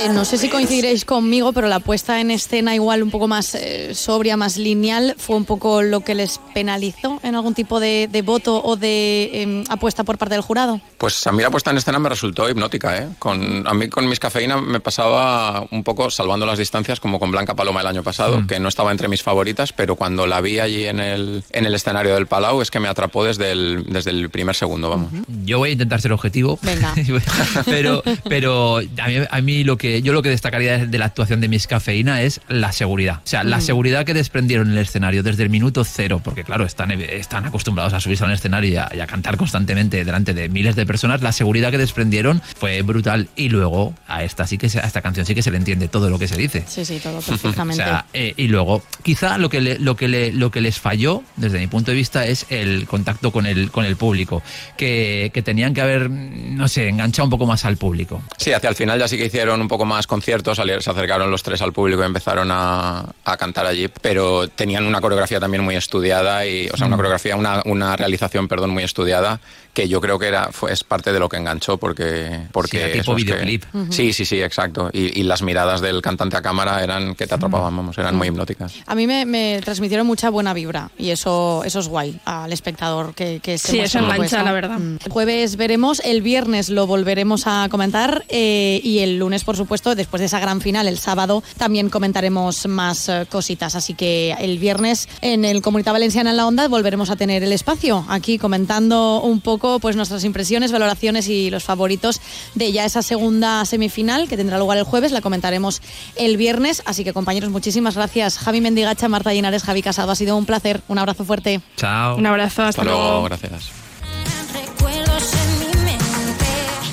Eh, 0.00 0.08
no 0.12 0.24
sé 0.24 0.38
si 0.38 0.48
coincidiréis 0.48 1.04
conmigo, 1.04 1.52
pero 1.52 1.66
la 1.68 1.80
puesta 1.80 2.20
en 2.20 2.30
escena 2.30 2.74
igual 2.74 3.02
un 3.02 3.10
poco 3.10 3.26
más 3.26 3.54
eh, 3.54 3.94
sobria, 3.94 4.36
más 4.36 4.56
lineal, 4.56 5.14
fue 5.18 5.36
un 5.36 5.44
poco 5.44 5.82
lo 5.82 6.00
que 6.00 6.14
les 6.14 6.40
penalizó 6.54 7.18
en 7.22 7.34
algún 7.34 7.54
tipo 7.54 7.80
de, 7.80 8.08
de 8.10 8.22
voto 8.22 8.62
o 8.62 8.76
de 8.76 9.42
em, 9.42 9.64
apuesta 9.68 10.04
por 10.04 10.16
parte 10.18 10.34
del 10.34 10.42
jurado. 10.42 10.80
Pues 10.98 11.26
a 11.26 11.32
mí 11.32 11.42
la 11.42 11.50
puesta 11.50 11.70
en 11.70 11.78
escena 11.78 11.98
me 11.98 12.08
resultó 12.08 12.48
hipnótica, 12.48 12.96
¿eh? 12.96 13.08
Con, 13.18 13.66
a 13.66 13.74
mí 13.74 13.88
con 13.88 14.08
mis 14.08 14.20
cafeína 14.20 14.60
me 14.60 14.80
pasaba 14.80 15.66
un 15.70 15.82
poco 15.82 16.10
salvando 16.10 16.46
las 16.46 16.58
distancias 16.58 17.00
como 17.00 17.18
con 17.18 17.30
Blanca 17.30 17.54
Paloma 17.54 17.80
el 17.80 17.86
año 17.86 18.02
pasado, 18.02 18.46
que 18.46 18.60
no 18.60 18.68
estaba 18.68 18.92
entre 18.92 19.08
mis 19.08 19.22
favoritas, 19.22 19.72
pero 19.72 19.96
cuando 19.96 20.26
la 20.26 20.40
vi 20.40 20.60
allí 20.60 20.86
en 20.86 21.00
el, 21.00 21.42
en 21.50 21.66
el 21.66 21.74
escenario 21.74 22.14
del 22.14 22.26
Palau 22.26 22.62
es 22.62 22.70
que 22.70 22.78
me 22.78 22.88
atrapó 22.88 23.24
desde 23.24 23.50
el, 23.50 23.84
desde 23.88 24.10
el 24.10 24.30
primer 24.30 24.54
segundo, 24.54 24.90
vamos. 24.90 25.10
Yo 25.44 25.58
voy 25.58 25.70
a 25.70 25.72
intentar 25.72 26.00
ser 26.00 26.12
objetivo. 26.12 26.58
Venga. 26.62 26.94
pero 27.64 28.02
pero 28.28 28.78
a 28.78 29.08
mí, 29.08 29.16
a 29.30 29.40
mí 29.40 29.64
lo 29.64 29.76
que 29.76 29.87
yo 30.02 30.12
lo 30.12 30.22
que 30.22 30.28
destacaría 30.30 30.86
de 30.86 30.98
la 30.98 31.06
actuación 31.06 31.40
de 31.40 31.48
Miss 31.48 31.66
Cafeína 31.66 32.22
es 32.22 32.40
la 32.48 32.72
seguridad. 32.72 33.16
O 33.18 33.26
sea, 33.26 33.44
la 33.44 33.58
Mm. 33.58 33.62
seguridad 33.62 34.04
que 34.04 34.14
desprendieron 34.14 34.68
en 34.68 34.72
el 34.74 34.78
escenario 34.82 35.22
desde 35.22 35.42
el 35.42 35.50
minuto 35.50 35.84
cero, 35.84 36.20
porque 36.22 36.44
claro, 36.44 36.64
están, 36.64 36.90
están 36.92 37.44
acostumbrados 37.46 37.92
a 37.94 38.00
subirse 38.00 38.24
al 38.24 38.32
escenario 38.32 38.70
y 38.70 38.76
a, 38.76 38.90
y 38.94 39.00
a 39.00 39.06
cantar 39.06 39.36
constantemente 39.36 40.04
delante 40.04 40.34
de 40.34 40.48
miles 40.48 40.76
de 40.76 40.86
personas. 40.86 41.22
La 41.22 41.32
seguridad 41.32 41.70
que 41.70 41.78
desprendieron 41.78 42.42
fue 42.56 42.82
brutal. 42.82 43.28
Y 43.36 43.48
luego 43.48 43.94
a 44.06 44.24
esta 44.24 44.46
sí 44.46 44.58
que 44.58 44.68
se- 44.68 44.78
a 44.80 44.82
esta 44.84 45.02
canción 45.02 45.24
sí 45.26 45.34
que 45.34 45.42
se 45.42 45.50
le 45.50 45.56
entiende 45.56 45.88
todo 45.88 46.10
lo 46.10 46.18
que 46.18 46.28
se 46.28 46.36
dice. 46.36 46.64
Sí, 46.66 46.84
sí, 46.84 46.98
todo 47.02 47.18
O 47.18 47.22
perfectamente. 47.22 47.82
sea, 47.82 48.06
eh, 48.12 48.34
y 48.36 48.48
luego, 48.48 48.82
quizá 49.02 49.38
lo 49.38 49.48
que, 49.50 49.60
le- 49.60 49.78
lo, 49.78 49.96
que 49.96 50.08
le- 50.08 50.32
lo 50.32 50.50
que 50.50 50.60
les 50.60 50.78
falló, 50.78 51.22
desde 51.36 51.58
mi 51.58 51.66
punto 51.66 51.90
de 51.90 51.96
vista, 51.96 52.26
es 52.26 52.46
el 52.50 52.86
contacto 52.86 53.30
con 53.32 53.46
el, 53.46 53.70
con 53.70 53.84
el 53.84 53.96
público. 53.96 54.42
Que, 54.76 55.30
que 55.34 55.42
tenían 55.42 55.74
que 55.74 55.80
haber, 55.80 56.10
no 56.10 56.68
sé, 56.68 56.88
enganchado 56.88 57.24
un 57.24 57.30
poco 57.30 57.46
más 57.46 57.64
al 57.64 57.76
público. 57.76 58.22
Sí, 58.36 58.52
hacia 58.52 58.68
el 58.70 58.76
final 58.76 58.98
ya 58.98 59.08
sí 59.08 59.16
que 59.16 59.26
hicieron 59.26 59.60
un 59.60 59.68
poco 59.68 59.77
más 59.84 60.06
conciertos, 60.06 60.56
se 60.58 60.90
acercaron 60.90 61.30
los 61.30 61.42
tres 61.42 61.60
al 61.62 61.72
público 61.72 62.02
y 62.02 62.06
empezaron 62.06 62.48
a, 62.50 63.04
a 63.24 63.36
cantar 63.36 63.66
allí, 63.66 63.88
pero 64.02 64.48
tenían 64.48 64.86
una 64.86 65.00
coreografía 65.00 65.40
también 65.40 65.62
muy 65.64 65.76
estudiada, 65.76 66.46
y, 66.46 66.68
o 66.68 66.76
sea, 66.76 66.86
una 66.86 66.96
Mm. 66.96 66.98
coreografía, 66.98 67.36
una, 67.36 67.62
una 67.64 67.96
realización, 67.96 68.48
perdón, 68.48 68.70
muy 68.70 68.82
estudiada, 68.82 69.40
que 69.78 69.88
yo 69.88 70.00
creo 70.00 70.18
que 70.18 70.26
era, 70.26 70.50
fue, 70.50 70.72
es 70.72 70.82
parte 70.82 71.12
de 71.12 71.20
lo 71.20 71.28
que 71.28 71.36
enganchó, 71.36 71.76
porque... 71.76 72.46
porque 72.50 72.78
Sí, 72.78 72.82
era 72.82 72.92
tipo 72.92 73.14
que- 73.14 73.22
videoclip. 73.22 73.64
Sí, 73.90 74.12
sí, 74.12 74.24
sí, 74.24 74.42
exacto. 74.42 74.90
Y, 74.92 75.20
y 75.20 75.22
las 75.22 75.40
miradas 75.42 75.80
del 75.80 76.02
cantante 76.02 76.36
a 76.36 76.42
cámara 76.42 76.82
eran 76.82 77.14
que 77.14 77.28
te 77.28 77.34
atrapaban, 77.36 77.76
vamos, 77.76 77.96
eran 77.96 78.16
muy 78.16 78.26
hipnóticas. 78.26 78.74
A 78.86 78.96
mí 78.96 79.06
me, 79.06 79.24
me 79.24 79.60
transmitieron 79.64 80.04
mucha 80.04 80.30
buena 80.30 80.52
vibra 80.52 80.90
y 80.98 81.10
eso, 81.10 81.62
eso 81.64 81.78
es 81.78 81.86
guay 81.86 82.18
al 82.24 82.52
espectador 82.52 83.14
que, 83.14 83.38
que 83.38 83.56
se 83.56 83.68
Sí, 83.70 83.78
eso 83.78 84.00
engancha, 84.00 84.42
la 84.42 84.50
verdad. 84.50 84.80
Mm. 84.80 84.96
El 85.04 85.12
jueves 85.12 85.54
veremos, 85.56 86.00
el 86.04 86.22
viernes 86.22 86.70
lo 86.70 86.88
volveremos 86.88 87.44
a 87.46 87.68
comentar 87.70 88.24
eh, 88.30 88.80
y 88.82 88.98
el 88.98 89.18
lunes, 89.20 89.44
por 89.44 89.56
supuesto, 89.56 89.94
después 89.94 90.18
de 90.18 90.26
esa 90.26 90.40
gran 90.40 90.60
final, 90.60 90.88
el 90.88 90.98
sábado, 90.98 91.44
también 91.56 91.88
comentaremos 91.88 92.66
más 92.66 93.08
eh, 93.08 93.26
cositas. 93.30 93.76
Así 93.76 93.94
que 93.94 94.34
el 94.40 94.58
viernes 94.58 95.08
en 95.20 95.44
el 95.44 95.62
Comunidad 95.62 95.92
Valenciana 95.92 96.30
en 96.30 96.36
la 96.36 96.46
Onda 96.48 96.66
volveremos 96.66 97.10
a 97.10 97.14
tener 97.16 97.44
el 97.44 97.52
espacio 97.52 98.04
aquí 98.08 98.38
comentando 98.38 99.20
un 99.22 99.40
poco 99.40 99.67
pues 99.80 99.96
nuestras 99.96 100.24
impresiones, 100.24 100.72
valoraciones 100.72 101.28
y 101.28 101.50
los 101.50 101.64
favoritos 101.64 102.20
de 102.54 102.72
ya 102.72 102.84
esa 102.84 103.02
segunda 103.02 103.64
semifinal 103.64 104.28
que 104.28 104.36
tendrá 104.36 104.58
lugar 104.58 104.78
el 104.78 104.84
jueves. 104.84 105.12
La 105.12 105.20
comentaremos 105.20 105.82
el 106.16 106.36
viernes. 106.36 106.82
Así 106.86 107.04
que 107.04 107.12
compañeros, 107.12 107.50
muchísimas 107.50 107.94
gracias. 107.94 108.38
Javi 108.38 108.60
Mendigacha, 108.60 109.08
Marta 109.08 109.32
Linares, 109.32 109.62
Javi 109.62 109.82
Casado. 109.82 110.12
Ha 110.12 110.16
sido 110.16 110.36
un 110.36 110.46
placer. 110.46 110.80
Un 110.88 110.98
abrazo 110.98 111.24
fuerte. 111.24 111.60
Chao. 111.76 112.16
Un 112.16 112.26
abrazo, 112.26 112.62
hasta, 112.62 112.84
luego. 112.84 113.24
gracias. 113.24 113.70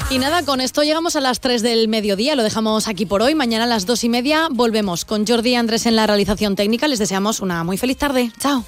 Y 0.09 0.19
nada, 0.19 0.43
con 0.43 0.61
esto 0.61 0.83
llegamos 0.83 1.15
a 1.15 1.19
las 1.19 1.41
3 1.41 1.61
del 1.61 1.87
mediodía. 1.87 2.35
Lo 2.35 2.43
dejamos 2.43 2.87
aquí 2.87 3.05
por 3.05 3.21
hoy. 3.21 3.35
Mañana 3.35 3.65
a 3.65 3.67
las 3.67 3.85
2 3.85 4.03
y 4.05 4.09
media 4.09 4.47
volvemos 4.51 5.03
con 5.03 5.25
Jordi 5.25 5.49
y 5.51 5.55
Andrés 5.55 5.85
en 5.87 5.95
la 5.95 6.07
realización 6.07 6.55
técnica. 6.55 6.87
Les 6.87 6.99
deseamos 6.99 7.41
una 7.41 7.63
muy 7.63 7.77
feliz 7.77 7.97
tarde. 7.97 8.31
Chao. 8.39 8.63